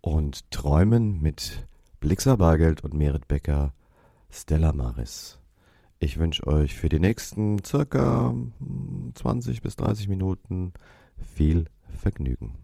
und 0.01 0.51
träumen 0.51 1.21
mit 1.21 1.69
Blixer 2.01 2.39
Bargeld 2.39 2.83
und 2.85 2.95
Merit 2.95 3.29
Becker 3.29 3.75
Stella 4.31 4.73
Maris. 4.73 5.39
Ich 5.99 6.19
wünsche 6.19 6.47
euch 6.47 6.75
für 6.75 6.89
die 6.89 7.01
nächsten 7.01 7.63
circa 7.65 8.35
20 9.15 9.63
bis 9.63 9.77
30 9.77 10.09
Minuten 10.09 10.73
viel 11.35 11.67
Vergnügen. 11.99 12.55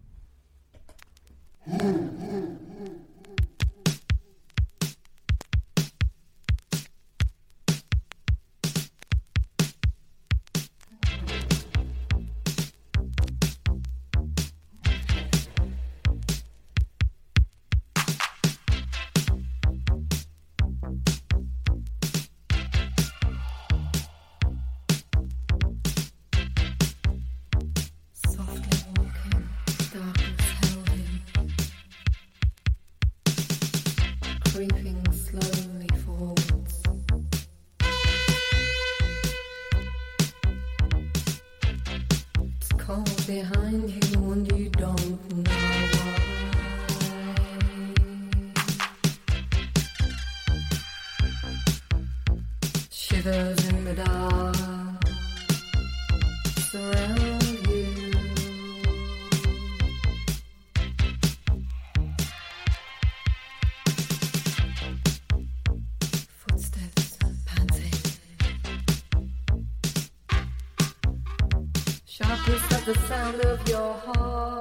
Heart. 74.17 74.60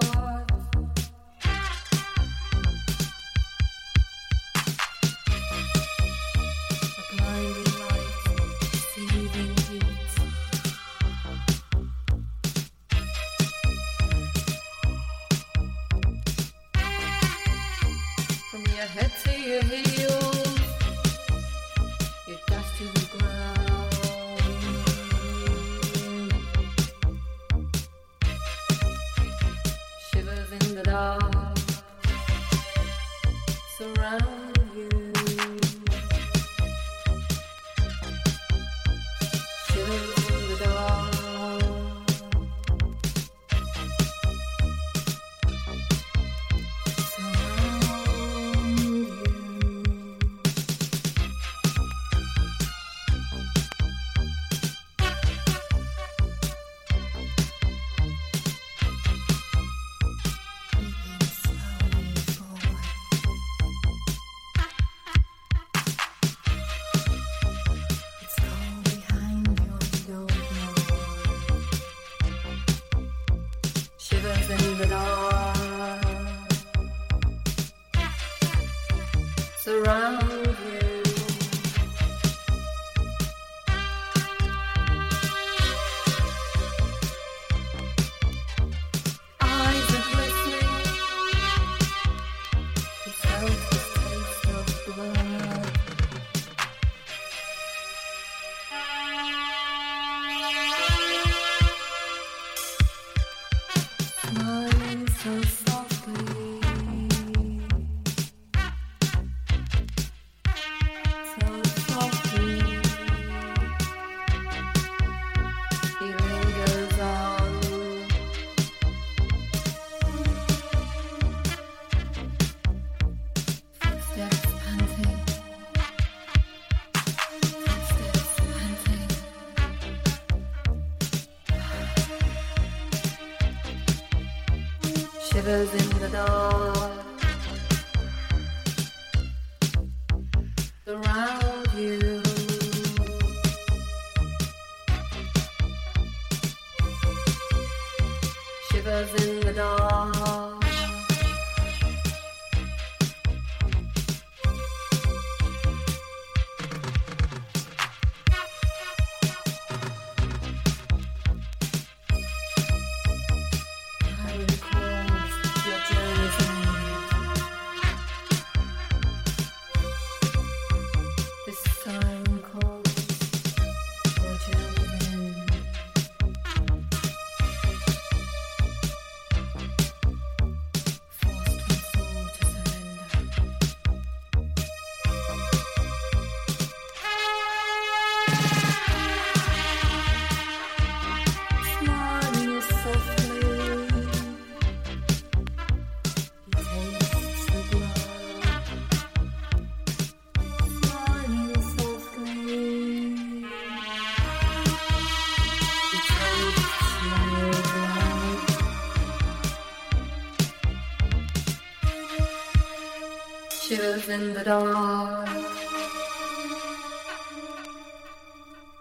Shivers 214.00 214.20
in 214.20 214.32
the 214.32 214.44
dark. 214.44 215.28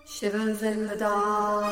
Shivers 0.06 0.64
in 0.64 0.88
the 0.88 0.96
dark. 0.96 1.66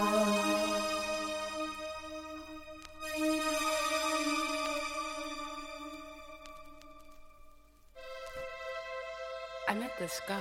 I 9.70 9.74
met 9.76 9.92
this 9.98 10.20
guy, 10.28 10.38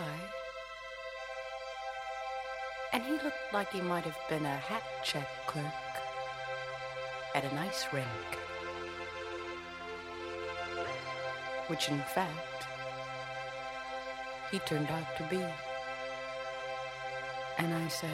and 2.92 3.04
he 3.04 3.12
looked 3.12 3.52
like 3.52 3.70
he 3.70 3.82
might 3.82 4.04
have 4.04 4.18
been 4.28 4.44
a 4.44 4.56
hat 4.56 4.82
check 5.04 5.28
clerk 5.46 5.64
at 7.36 7.44
an 7.44 7.56
ice 7.58 7.86
rink. 7.92 8.06
Which, 11.68 11.88
in 11.88 11.98
fact, 11.98 12.55
he 14.50 14.58
turned 14.60 14.88
out 14.90 15.16
to 15.16 15.24
be. 15.24 15.42
And 17.58 17.74
I 17.74 17.88
said, 17.88 18.10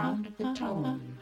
sound 0.00 0.26
of 0.26 0.38
the 0.38 0.54
tone. 0.54 1.18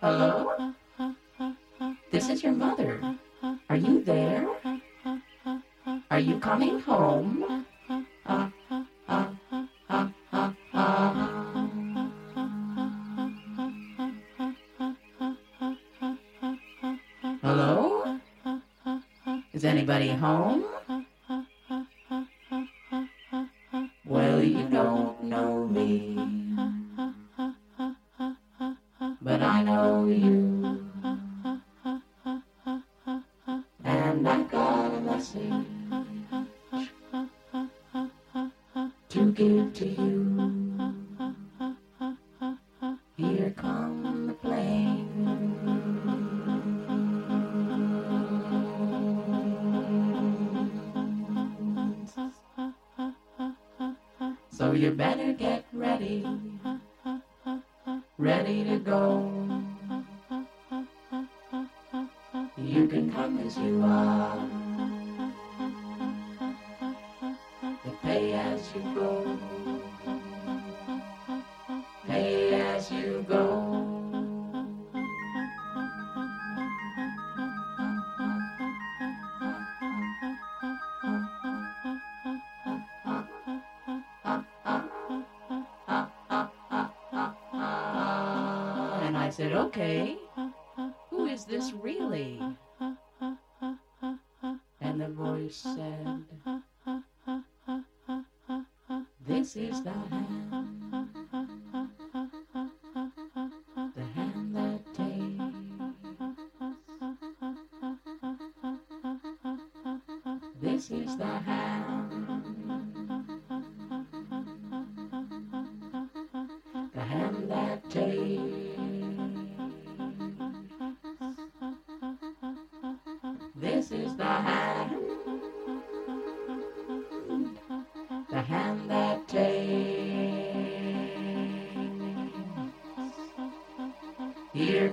Hello? 0.00 0.72
This 2.10 2.30
is 2.30 2.42
your 2.42 2.52
mother. 2.52 3.02
Are 3.68 3.76
you 3.76 4.02
there? 4.02 4.48
Are 6.10 6.18
you 6.18 6.38
coming 6.40 6.80
home? 6.80 7.39
everybody 20.00 20.18
home. 20.18 20.79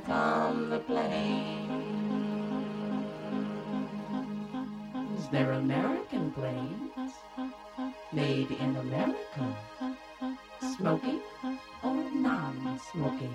Come 0.08 0.70
the 0.70 0.80
planes. 0.80 1.68
They're 5.30 5.52
American 5.52 6.32
planes, 6.32 7.12
made 8.14 8.50
in 8.52 8.78
America. 8.78 9.58
Smoking 10.78 11.20
or 11.84 11.94
non-smoking? 12.14 13.34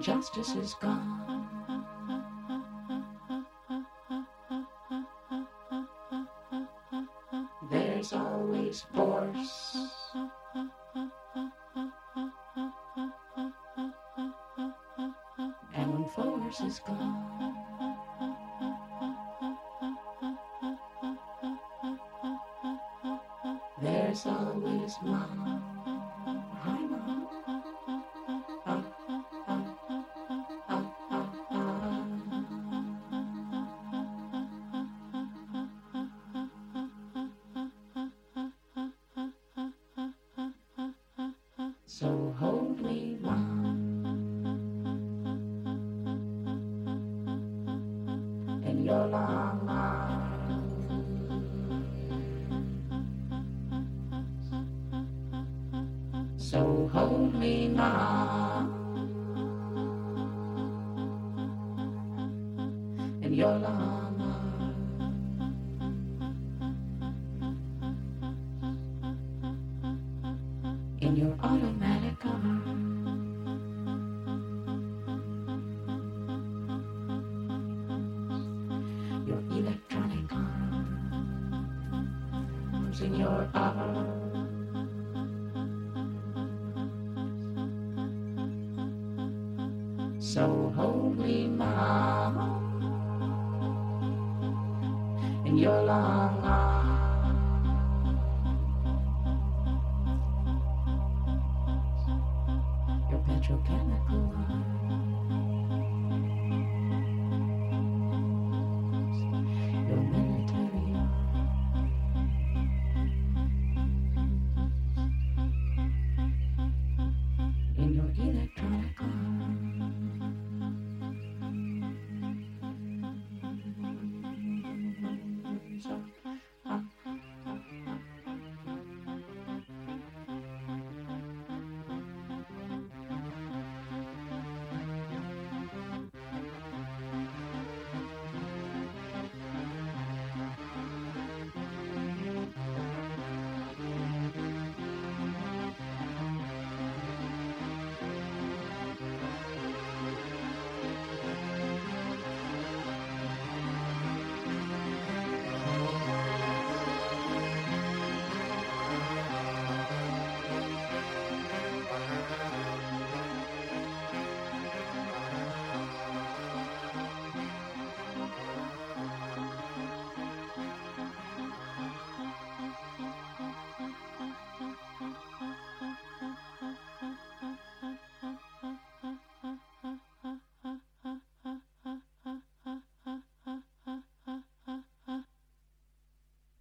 Justice 0.00 0.54
is 0.54 0.74
gone. 0.80 1.19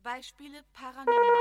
Beispiele 0.10 0.64
paranormale 0.74 1.40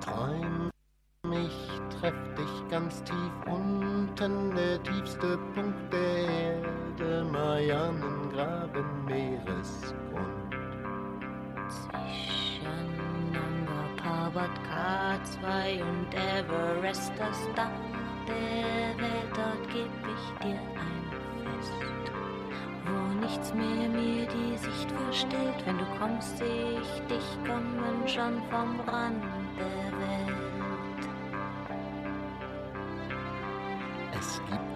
träum, 0.00 0.70
ich 1.32 1.80
treff 2.00 2.14
dich 2.36 2.68
ganz 2.70 3.02
tief 3.04 3.32
unten, 3.46 4.54
der 4.54 4.82
tiefste 4.82 5.38
Punkt 5.54 5.92
der 5.92 6.18
Erde, 6.18 7.24
Marianengraben, 7.30 9.04
Meeresgrund. 9.04 10.56
Zwischen 11.68 13.32
Nanga 13.32 13.82
Parbat 14.02 14.50
K2 14.70 15.82
und 15.82 16.14
Everest, 16.14 17.12
das 17.18 17.48
Dach 17.54 17.70
der 18.28 19.02
Welt, 19.02 19.32
dort 19.34 19.68
geb 19.68 19.90
ich 20.14 20.46
dir 20.46 20.60
ein 20.76 21.04
Fest. 21.42 22.12
Wo 22.84 23.20
nichts 23.20 23.52
mehr 23.52 23.88
mir 23.88 24.26
die 24.26 24.56
Sicht 24.56 24.90
verstellt, 24.92 25.66
wenn 25.66 25.78
du 25.78 25.84
kommst, 25.98 26.38
seh 26.38 26.78
ich 26.80 27.02
dich 27.08 27.38
kommen 27.44 28.06
schon 28.06 28.40
vom 28.50 28.80
Rand 28.88 29.45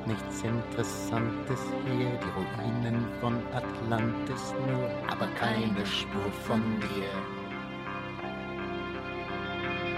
nichts 0.06 0.42
Interessantes 0.42 1.60
hier, 1.84 2.10
die 2.10 2.62
Ruinen 2.62 3.06
von 3.20 3.36
Atlantis 3.52 4.54
nur, 4.66 4.90
aber 5.08 5.26
keine 5.38 5.84
Spur 5.86 6.30
von 6.46 6.62
dir. 6.80 7.10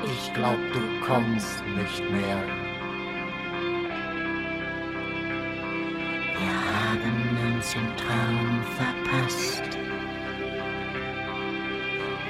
Ich 0.05 0.35
glaub, 0.35 0.59
du 0.73 1.07
kommst 1.07 1.63
nicht 1.77 2.11
mehr. 2.11 2.43
Wir 6.39 6.55
haben 6.75 7.55
uns 7.55 7.75
im 7.75 7.97
Traum 7.97 8.63
verpasst. 8.77 9.79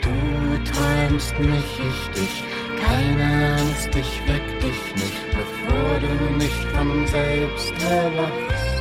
Du 0.03 0.71
träumst 0.71 1.39
mich, 1.39 1.81
ich 1.81 2.21
dich. 2.21 2.62
Keine 2.93 3.57
Angst, 3.57 3.89
ich 3.97 4.21
weck 4.29 4.61
dich 4.61 4.95
nicht, 4.97 5.31
bevor 5.31 5.99
du 5.99 6.37
nicht 6.37 6.65
von 6.75 7.07
selbst 7.07 7.73
erwachst. 7.91 8.72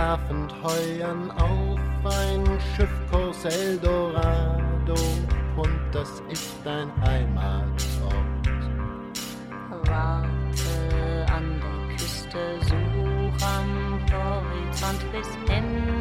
Schlafend 0.00 0.54
heuern 0.62 1.30
auf 1.32 1.78
ein 2.04 2.58
Schiffkurs 2.74 3.44
Eldorado 3.44 4.94
und 5.56 5.78
das 5.92 6.22
ist 6.30 6.54
dein 6.64 6.90
Heimatort. 7.02 8.14
Warte 9.84 11.26
an 11.30 11.60
der 11.60 11.96
Küste, 11.96 12.38
such 12.62 13.46
am 13.46 14.00
Horizont, 14.10 15.12
bis 15.12 15.28
endlich 15.54 15.99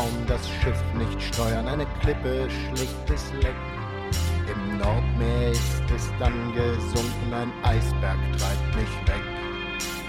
Traum 0.00 0.26
das 0.26 0.48
Schiff 0.48 0.82
nicht 0.94 1.22
steuern, 1.22 1.68
eine 1.68 1.84
Klippe 2.00 2.48
schlichtes 2.48 3.32
Leck. 3.42 3.54
Im 4.50 4.78
Nordmeer 4.78 5.50
ist 5.50 5.82
es 5.94 6.10
dann 6.18 6.54
gesunken, 6.54 7.34
ein 7.34 7.52
Eisberg 7.62 8.16
treibt 8.38 8.76
mich 8.76 8.88
weg. 9.06 9.22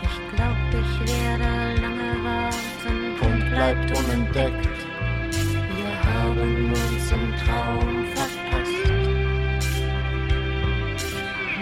Ich 0.01 0.18
glaub, 0.34 0.55
ich 0.69 1.11
werde 1.11 1.81
lange 1.81 2.23
warten 2.23 3.19
und 3.19 3.49
bleibt 3.49 3.97
unentdeckt. 3.97 4.69
Wir 5.76 5.93
haben 6.13 6.69
uns 6.69 7.11
im 7.11 7.35
Traum 7.43 8.05
verpasst. 8.15 8.88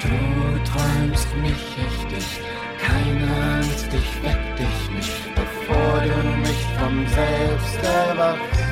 Du 0.04 0.72
träumst 0.72 1.36
mich, 1.38 1.78
ich 1.78 2.16
dich. 2.16 2.69
Keine 2.90 3.28
Angst, 3.56 3.88
ich 3.94 4.12
weck 4.24 4.44
dich 4.58 4.80
nicht, 4.96 5.36
bevor 5.36 6.02
du 6.02 6.30
nicht 6.48 6.70
vom 6.80 6.96
Selbst 7.08 7.80
erwachst. 7.84 8.64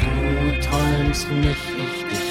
Du 0.00 0.66
träumst 0.66 1.30
mich, 1.32 1.62
ich 1.84 1.98
dich. 2.10 2.28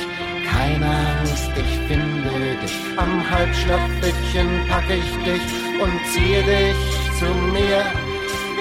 Keine 0.51 0.85
Angst, 0.85 1.51
ich 1.63 1.73
finde 1.87 2.57
dich. 2.61 2.77
Am 2.97 3.13
Halbschlafpfötchen 3.29 4.49
pack 4.69 4.89
ich 4.89 5.11
dich 5.27 5.47
und 5.83 5.95
ziehe 6.13 6.43
dich 6.43 6.81
zu 7.19 7.25
mir. 7.55 7.83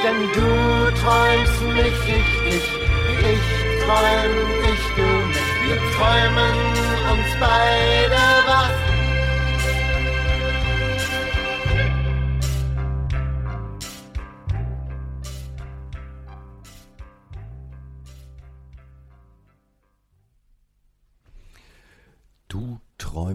Denn 0.03 0.21
du 0.37 0.51
träumst 1.01 1.61
mich, 1.77 2.01
ich 2.21 2.33
dich. 2.47 2.69
Ich 3.33 3.45
träum 3.85 4.35
dich, 4.65 4.85
du 4.97 5.09
mich. 5.29 5.51
Wir 5.67 5.79
träumen 5.95 6.57
uns 7.13 7.31
beide 7.41 8.23
wach. 8.47 8.84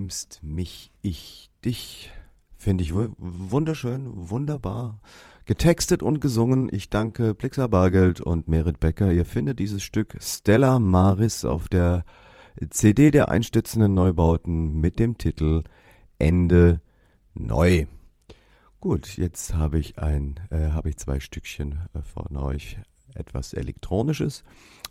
Träumst 0.10 0.40
mich, 0.42 0.92
ich 1.04 1.52
dich. 1.64 2.12
Finde 2.58 2.84
ich 2.84 2.96
wu- 2.96 3.14
wunderschön, 3.20 4.10
wunderbar. 4.32 5.00
Getextet 5.46 6.02
und 6.02 6.20
gesungen. 6.20 6.68
Ich 6.74 6.90
danke 6.90 7.36
Blixer 7.36 7.68
Bargeld 7.70 8.20
und 8.20 8.48
Merit 8.48 8.80
Becker. 8.80 9.12
Ihr 9.12 9.24
findet 9.26 9.60
dieses 9.60 9.84
Stück 9.84 10.18
Stella 10.20 10.80
Maris 10.80 11.46
auf 11.46 11.70
der 11.70 12.06
CD 12.72 13.12
der 13.12 13.30
einstützenden 13.30 13.94
Neubauten 13.94 14.82
mit 14.82 14.98
dem 14.98 15.18
Titel 15.20 15.64
Ende 16.18 16.82
neu. 17.36 17.86
Gut, 18.80 19.16
jetzt 19.16 19.54
habe 19.54 19.78
ich 19.78 20.00
ein, 20.00 20.40
äh, 20.50 20.72
habe 20.72 20.90
ich 20.90 20.98
zwei 20.98 21.20
Stückchen 21.20 21.88
äh, 21.94 22.02
von 22.02 22.36
euch 22.36 22.78
etwas 23.14 23.54
elektronisches 23.54 24.44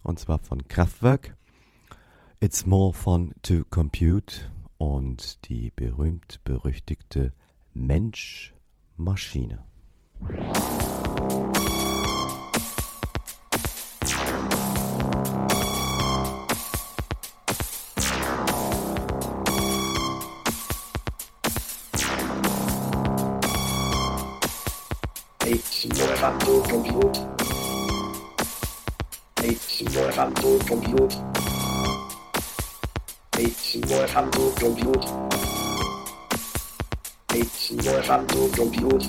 und 0.05 0.20
zwar 0.20 0.39
von 0.39 0.69
Kraftwerk. 0.69 1.36
It's 2.40 2.66
more 2.66 2.93
fun 2.93 3.32
to 3.43 3.65
compute 3.69 4.49
und 4.79 5.49
die 5.49 5.71
berühmt-berüchtigte 5.73 7.33
Mensch-Maschine. 7.75 9.65
Explorando 25.41 26.63
It's 33.40 33.77
your 33.77 34.05
hand 34.09 34.32
to 34.32 34.52
compute. 34.56 35.05
It's 37.35 37.70
your 37.70 38.02
hand 38.02 38.28
to 38.31 38.48
compute. 38.48 39.06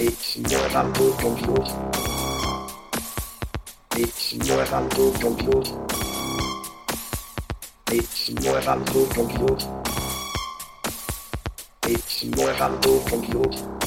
It's 0.00 0.36
your 0.38 0.68
hand 0.70 0.94
to 0.94 1.14
compute. 1.18 1.68
It's 3.96 4.32
your 4.32 4.64
hand 4.64 4.90
to 4.92 5.12
compute. 5.20 5.93
nuevamente 8.54 9.08
compute. 9.16 9.66
It's 11.88 12.22
nuevamente 12.22 13.02
compute. 13.10 13.83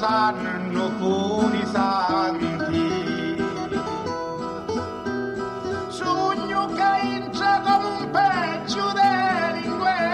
sanno 0.00 0.88
pure 0.98 1.58
i 1.58 1.66
santi. 1.66 3.36
Sogno 5.88 6.66
che 6.68 6.90
intra 7.02 7.60
con 7.60 7.84
un 7.84 8.10
peggio 8.10 8.92
delinquenti, 8.94 10.08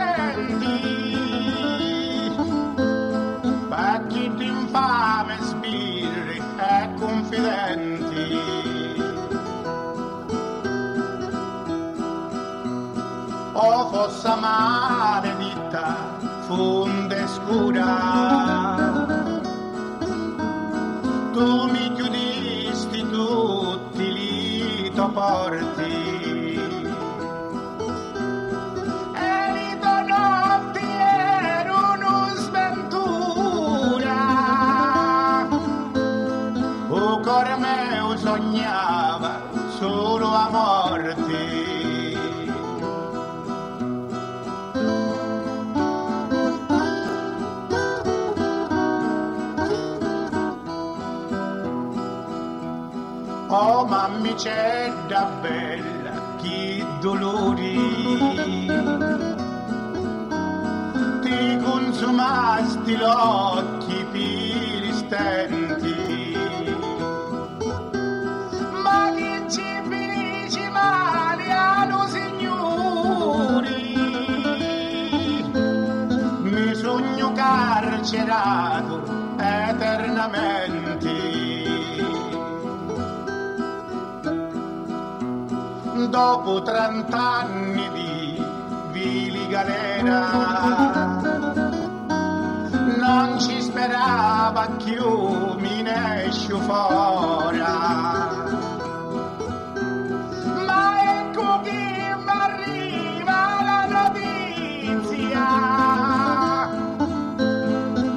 pacchi 3.69 4.35
d'infame 4.35 5.37
sbirri 5.41 6.43
e 6.57 6.91
confidenti. 6.99 8.41
O 13.53 13.89
fossa 13.91 14.35
maledetta, 14.35 15.95
fonde 16.49 17.27
scura. 17.29 18.45
c'è 54.37 54.93
da 55.09 55.25
bella, 55.41 56.37
chi 56.37 56.85
dolori. 57.01 57.75
Ti 61.23 61.59
consumasti 61.63 62.97
l'occhi 62.97 64.07
piristenti. 64.13 65.95
Ma 68.83 69.11
che 69.15 69.45
ci 69.49 69.83
finisci 69.89 70.69
male, 70.69 71.51
hanno 71.51 72.07
signori. 72.07 73.95
Mi 76.43 76.75
sogno 76.75 77.33
carcerato 77.33 79.03
eternamente. 79.39 80.65
dopo 86.16 86.62
trent'anni 86.62 87.90
di 87.93 88.43
vili 88.90 89.47
galera. 89.48 91.20
Non 92.97 93.38
ci 93.38 93.60
sperava 93.60 94.66
più, 94.82 95.55
mi 95.59 95.82
ne 95.82 96.24
escio 96.24 96.59
fuori. 96.60 97.59
Ma 100.64 100.84
ecco 101.18 101.60
che 101.60 102.16
mi 102.24 102.32
arriva 102.48 103.40
la 103.68 103.84
notizia. 103.97 105.44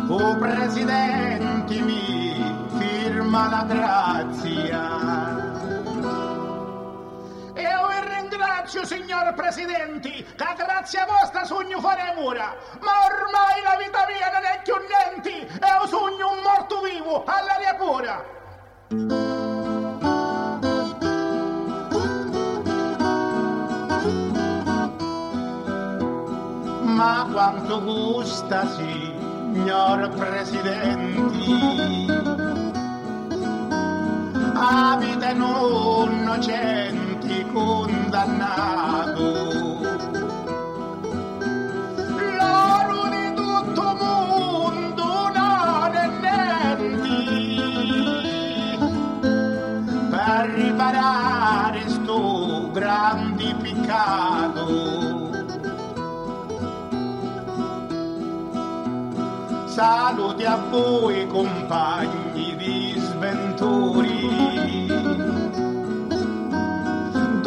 O 0.07 0.37
presidente 0.37 1.81
mi 1.81 2.55
firma 2.77 3.49
la 3.49 3.65
traccia. 3.67 4.18
Signor 9.09 9.33
Presidente, 9.33 10.11
che 10.11 10.53
grazie 10.55 10.99
a 10.99 11.07
vostra 11.07 11.43
sogno 11.43 11.79
fare 11.79 12.13
mura, 12.15 12.55
ma 12.81 13.05
ormai 13.05 13.63
la 13.63 13.75
vita 13.83 14.05
mia 14.07 14.29
non 14.31 14.43
è 14.45 14.61
più 14.63 14.75
niente, 14.85 15.47
e 15.47 15.67
io 15.67 15.87
sogno 15.87 16.31
un 16.31 16.37
morto 16.43 16.79
vivo 16.81 17.23
all'aria 17.25 17.73
pura. 17.73 18.23
Ma 26.83 27.27
quanto 27.31 27.81
gusta, 27.81 28.67
signor 28.75 30.09
Presidente, 30.09 32.13
a 34.53 34.97
vita 34.99 35.31
innocenti 35.31 37.43
condannato. 38.09 39.21
L'oro 42.37 43.07
di 43.09 43.33
tutto 43.35 43.83
mondo 43.99 45.03
non 45.35 45.93
è 45.93 46.07
niente 46.79 48.77
per 50.09 50.49
riparare 50.55 51.87
sto 51.87 52.71
grande 52.71 53.53
peccato. 53.61 54.65
Saluti 59.65 60.45
a 60.45 60.55
voi 60.69 61.27
compagni 61.27 62.55
di 62.57 62.95
sventuri. 62.97 64.98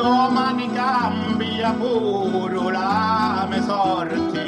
Domani 0.03 0.69
cambia 0.73 1.71
pure 1.75 2.73
la 2.73 3.47
mia 3.49 3.63
sorte. 3.63 4.43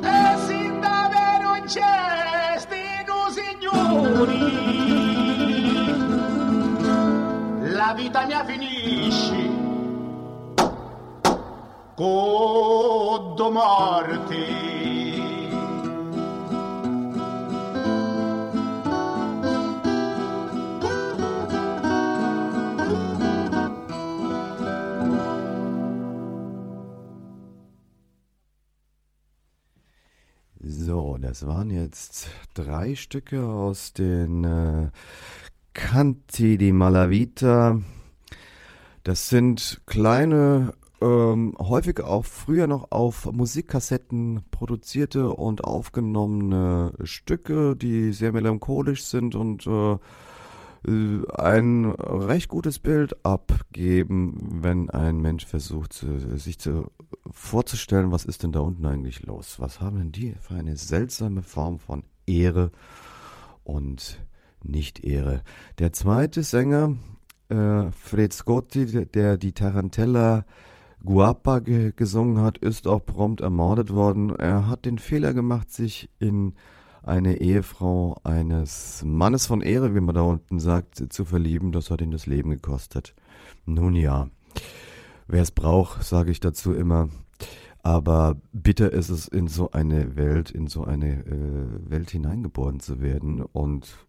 E 0.00 0.36
se 0.46 0.78
davvero 0.80 1.60
c'è 1.66 2.56
stino 2.56 3.28
signori, 3.36 4.38
la 7.74 7.92
vita 7.94 8.24
mia 8.24 8.42
finisce 8.46 9.50
con 11.94 13.52
morte. 13.52 14.99
Das 31.30 31.46
waren 31.46 31.70
jetzt 31.70 32.28
drei 32.54 32.96
Stücke 32.96 33.44
aus 33.46 33.92
den 33.92 34.42
äh, 34.42 34.90
Canti 35.74 36.58
di 36.58 36.72
Malavita. 36.72 37.80
Das 39.04 39.28
sind 39.28 39.80
kleine, 39.86 40.74
ähm, 41.00 41.54
häufig 41.56 42.00
auch 42.00 42.24
früher 42.24 42.66
noch 42.66 42.90
auf 42.90 43.30
Musikkassetten 43.30 44.42
produzierte 44.50 45.30
und 45.30 45.62
aufgenommene 45.62 46.94
Stücke, 47.04 47.76
die 47.76 48.12
sehr 48.12 48.32
melancholisch 48.32 49.04
sind 49.04 49.36
und 49.36 49.68
äh, 49.68 49.98
ein 50.86 51.84
recht 51.84 52.48
gutes 52.48 52.78
Bild 52.78 53.24
abgeben, 53.24 54.60
wenn 54.62 54.88
ein 54.88 55.20
Mensch 55.20 55.44
versucht, 55.44 56.02
äh, 56.02 56.38
sich 56.38 56.58
zu, 56.58 56.90
vorzustellen, 57.30 58.12
was 58.12 58.24
ist 58.24 58.42
denn 58.42 58.52
da 58.52 58.60
unten 58.60 58.86
eigentlich 58.86 59.22
los? 59.22 59.60
Was 59.60 59.80
haben 59.80 59.98
denn 59.98 60.12
die 60.12 60.34
für 60.40 60.54
eine 60.54 60.76
seltsame 60.76 61.42
Form 61.42 61.78
von 61.78 62.04
Ehre 62.26 62.70
und 63.62 64.24
Nicht-Ehre? 64.62 65.42
Der 65.78 65.92
zweite 65.92 66.42
Sänger, 66.42 66.96
äh, 67.50 67.90
Fred 67.92 68.32
Scotti, 68.32 69.06
der 69.06 69.36
die 69.36 69.52
Tarantella 69.52 70.46
Guapa 71.04 71.60
ge 71.60 71.92
gesungen 71.94 72.42
hat, 72.42 72.58
ist 72.58 72.86
auch 72.86 73.04
prompt 73.04 73.40
ermordet 73.40 73.92
worden. 73.92 74.34
Er 74.36 74.66
hat 74.68 74.84
den 74.84 74.98
Fehler 74.98 75.34
gemacht, 75.34 75.70
sich 75.72 76.10
in 76.18 76.54
eine 77.02 77.40
Ehefrau 77.40 78.16
eines 78.24 79.02
Mannes 79.04 79.46
von 79.46 79.60
Ehre, 79.60 79.94
wie 79.94 80.00
man 80.00 80.14
da 80.14 80.22
unten 80.22 80.60
sagt, 80.60 81.12
zu 81.12 81.24
verlieben. 81.24 81.72
Das 81.72 81.90
hat 81.90 82.00
ihn 82.00 82.10
das 82.10 82.26
Leben 82.26 82.50
gekostet. 82.50 83.14
Nun 83.66 83.94
ja, 83.94 84.28
wer 85.26 85.42
es 85.42 85.50
braucht, 85.50 86.02
sage 86.02 86.30
ich 86.30 86.40
dazu 86.40 86.72
immer. 86.72 87.08
Aber 87.82 88.36
bitter 88.52 88.92
ist 88.92 89.08
es, 89.08 89.26
in 89.26 89.48
so 89.48 89.70
eine 89.70 90.16
Welt, 90.16 90.50
in 90.50 90.66
so 90.66 90.84
eine 90.84 91.24
äh, 91.24 91.90
Welt 91.90 92.10
hineingeboren 92.10 92.80
zu 92.80 93.00
werden 93.00 93.40
und 93.40 94.06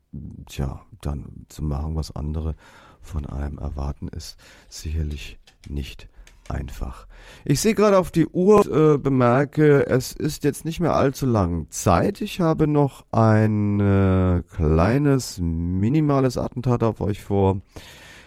tja, 0.48 0.86
dann 1.00 1.46
zu 1.48 1.64
machen, 1.64 1.96
was 1.96 2.14
andere 2.16 2.56
von 3.00 3.26
einem 3.26 3.58
erwarten, 3.60 4.10
ist 4.10 4.38
sicherlich 4.68 5.40
nicht 5.70 6.10
einfach. 6.52 7.08
Ich 7.44 7.60
sehe 7.60 7.74
gerade 7.74 7.98
auf 7.98 8.12
die 8.12 8.28
Uhr, 8.28 8.66
äh, 8.68 8.98
bemerke, 8.98 9.88
es 9.88 10.12
ist 10.12 10.44
jetzt 10.44 10.66
nicht 10.66 10.80
mehr 10.80 10.94
allzu 10.94 11.26
lang 11.26 11.68
Zeit. 11.70 12.22
Ich 12.22 12.40
habe 12.40 12.68
noch 12.68 13.06
ein 13.12 13.80
äh, 13.80 14.44
kleines, 14.56 15.40
minimales 15.40 16.38
Attentat 16.38 16.84
auf 16.84 17.02
euch 17.02 17.22
vor. 17.22 17.62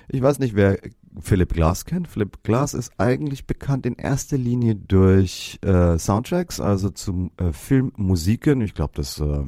Ich 0.09 0.21
weiß 0.21 0.39
nicht, 0.39 0.55
wer 0.55 0.79
Philipp 1.21 1.53
Glass 1.53 1.85
kennt. 1.85 2.09
Philipp 2.09 2.43
Glass 2.43 2.75
ist 2.75 2.93
eigentlich 2.99 3.47
bekannt 3.47 3.87
in 3.87 3.95
erster 3.95 4.37
Linie 4.37 4.75
durch 4.75 5.59
äh, 5.63 5.99
Soundtracks, 5.99 6.61
also 6.61 6.91
zu 6.91 7.31
äh, 7.37 7.53
Filmmusiken. 7.53 8.61
Ich 8.61 8.75
glaube, 8.75 8.93
das 8.97 9.21
äh, 9.21 9.45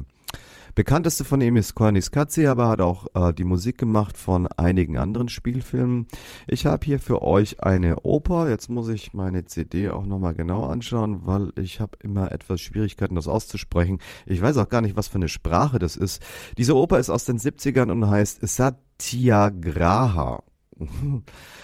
bekannteste 0.77 1.25
von 1.25 1.41
ihm 1.41 1.55
ist 1.55 1.73
Cornis 1.73 2.11
Katzi, 2.11 2.45
aber 2.45 2.67
hat 2.67 2.81
auch 2.81 3.07
äh, 3.15 3.33
die 3.33 3.45
Musik 3.45 3.79
gemacht 3.79 4.15
von 4.15 4.45
einigen 4.45 4.99
anderen 4.99 5.27
Spielfilmen. 5.27 6.05
Ich 6.45 6.67
habe 6.67 6.85
hier 6.85 6.99
für 6.99 7.23
euch 7.23 7.63
eine 7.63 8.01
Oper. 8.01 8.47
Jetzt 8.47 8.69
muss 8.69 8.87
ich 8.87 9.11
meine 9.11 9.45
CD 9.45 9.89
auch 9.89 10.05
nochmal 10.05 10.35
genau 10.35 10.67
anschauen, 10.67 11.21
weil 11.25 11.51
ich 11.55 11.79
habe 11.79 11.97
immer 12.03 12.31
etwas 12.31 12.61
Schwierigkeiten, 12.61 13.15
das 13.15 13.27
auszusprechen. 13.27 13.97
Ich 14.27 14.39
weiß 14.39 14.57
auch 14.57 14.69
gar 14.69 14.81
nicht, 14.81 14.95
was 14.95 15.07
für 15.07 15.15
eine 15.15 15.29
Sprache 15.29 15.79
das 15.79 15.95
ist. 15.95 16.21
Diese 16.59 16.75
Oper 16.75 16.99
ist 16.99 17.09
aus 17.09 17.25
den 17.25 17.39
70ern 17.39 17.89
und 17.91 18.07
heißt 18.07 18.47
Satyagraha. 18.47 20.43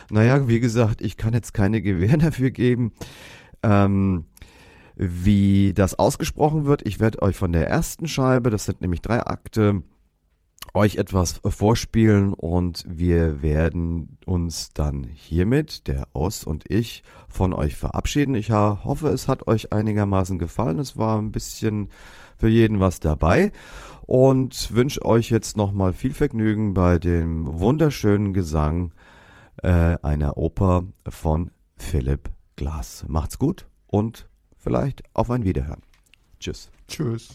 naja, 0.09 0.47
wie 0.47 0.59
gesagt, 0.59 1.01
ich 1.01 1.17
kann 1.17 1.33
jetzt 1.33 1.53
keine 1.53 1.83
Gewähr 1.83 2.17
dafür 2.17 2.49
geben. 2.49 2.93
Ähm, 3.61 4.25
wie 4.95 5.73
das 5.73 5.97
ausgesprochen 5.97 6.65
wird. 6.65 6.85
Ich 6.85 6.99
werde 6.99 7.21
euch 7.21 7.35
von 7.35 7.51
der 7.51 7.67
ersten 7.67 8.07
Scheibe, 8.07 8.49
das 8.49 8.65
sind 8.65 8.81
nämlich 8.81 9.01
drei 9.01 9.25
Akte, 9.25 9.83
euch 10.73 10.95
etwas 10.95 11.39
vorspielen 11.43 12.33
und 12.33 12.85
wir 12.87 13.41
werden 13.41 14.17
uns 14.25 14.71
dann 14.73 15.03
hiermit, 15.03 15.87
der 15.87 16.07
Oss 16.13 16.43
und 16.45 16.69
ich, 16.69 17.03
von 17.27 17.53
euch 17.53 17.75
verabschieden. 17.75 18.33
Ich 18.35 18.51
hoffe, 18.51 19.09
es 19.09 19.27
hat 19.27 19.47
euch 19.47 19.73
einigermaßen 19.73 20.39
gefallen. 20.39 20.79
Es 20.79 20.97
war 20.97 21.19
ein 21.19 21.31
bisschen 21.31 21.89
für 22.37 22.47
jeden 22.47 22.79
was 22.79 22.99
dabei 22.99 23.51
und 24.05 24.73
wünsche 24.73 25.05
euch 25.05 25.29
jetzt 25.29 25.57
nochmal 25.57 25.93
viel 25.93 26.13
Vergnügen 26.13 26.73
bei 26.73 26.97
dem 26.97 27.59
wunderschönen 27.59 28.33
Gesang 28.33 28.93
äh, 29.61 29.97
einer 30.01 30.37
Oper 30.37 30.85
von 31.07 31.51
Philipp 31.75 32.31
Glass. 32.55 33.05
Macht's 33.07 33.37
gut 33.37 33.67
und 33.87 34.27
vielleicht 34.63 35.03
auf 35.13 35.29
ein 35.29 35.43
Wiederhören. 35.43 35.81
Tschüss. 36.39 36.69
Tschüss. 36.87 37.29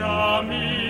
lasciami 0.00 0.89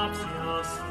Absias 0.00 0.89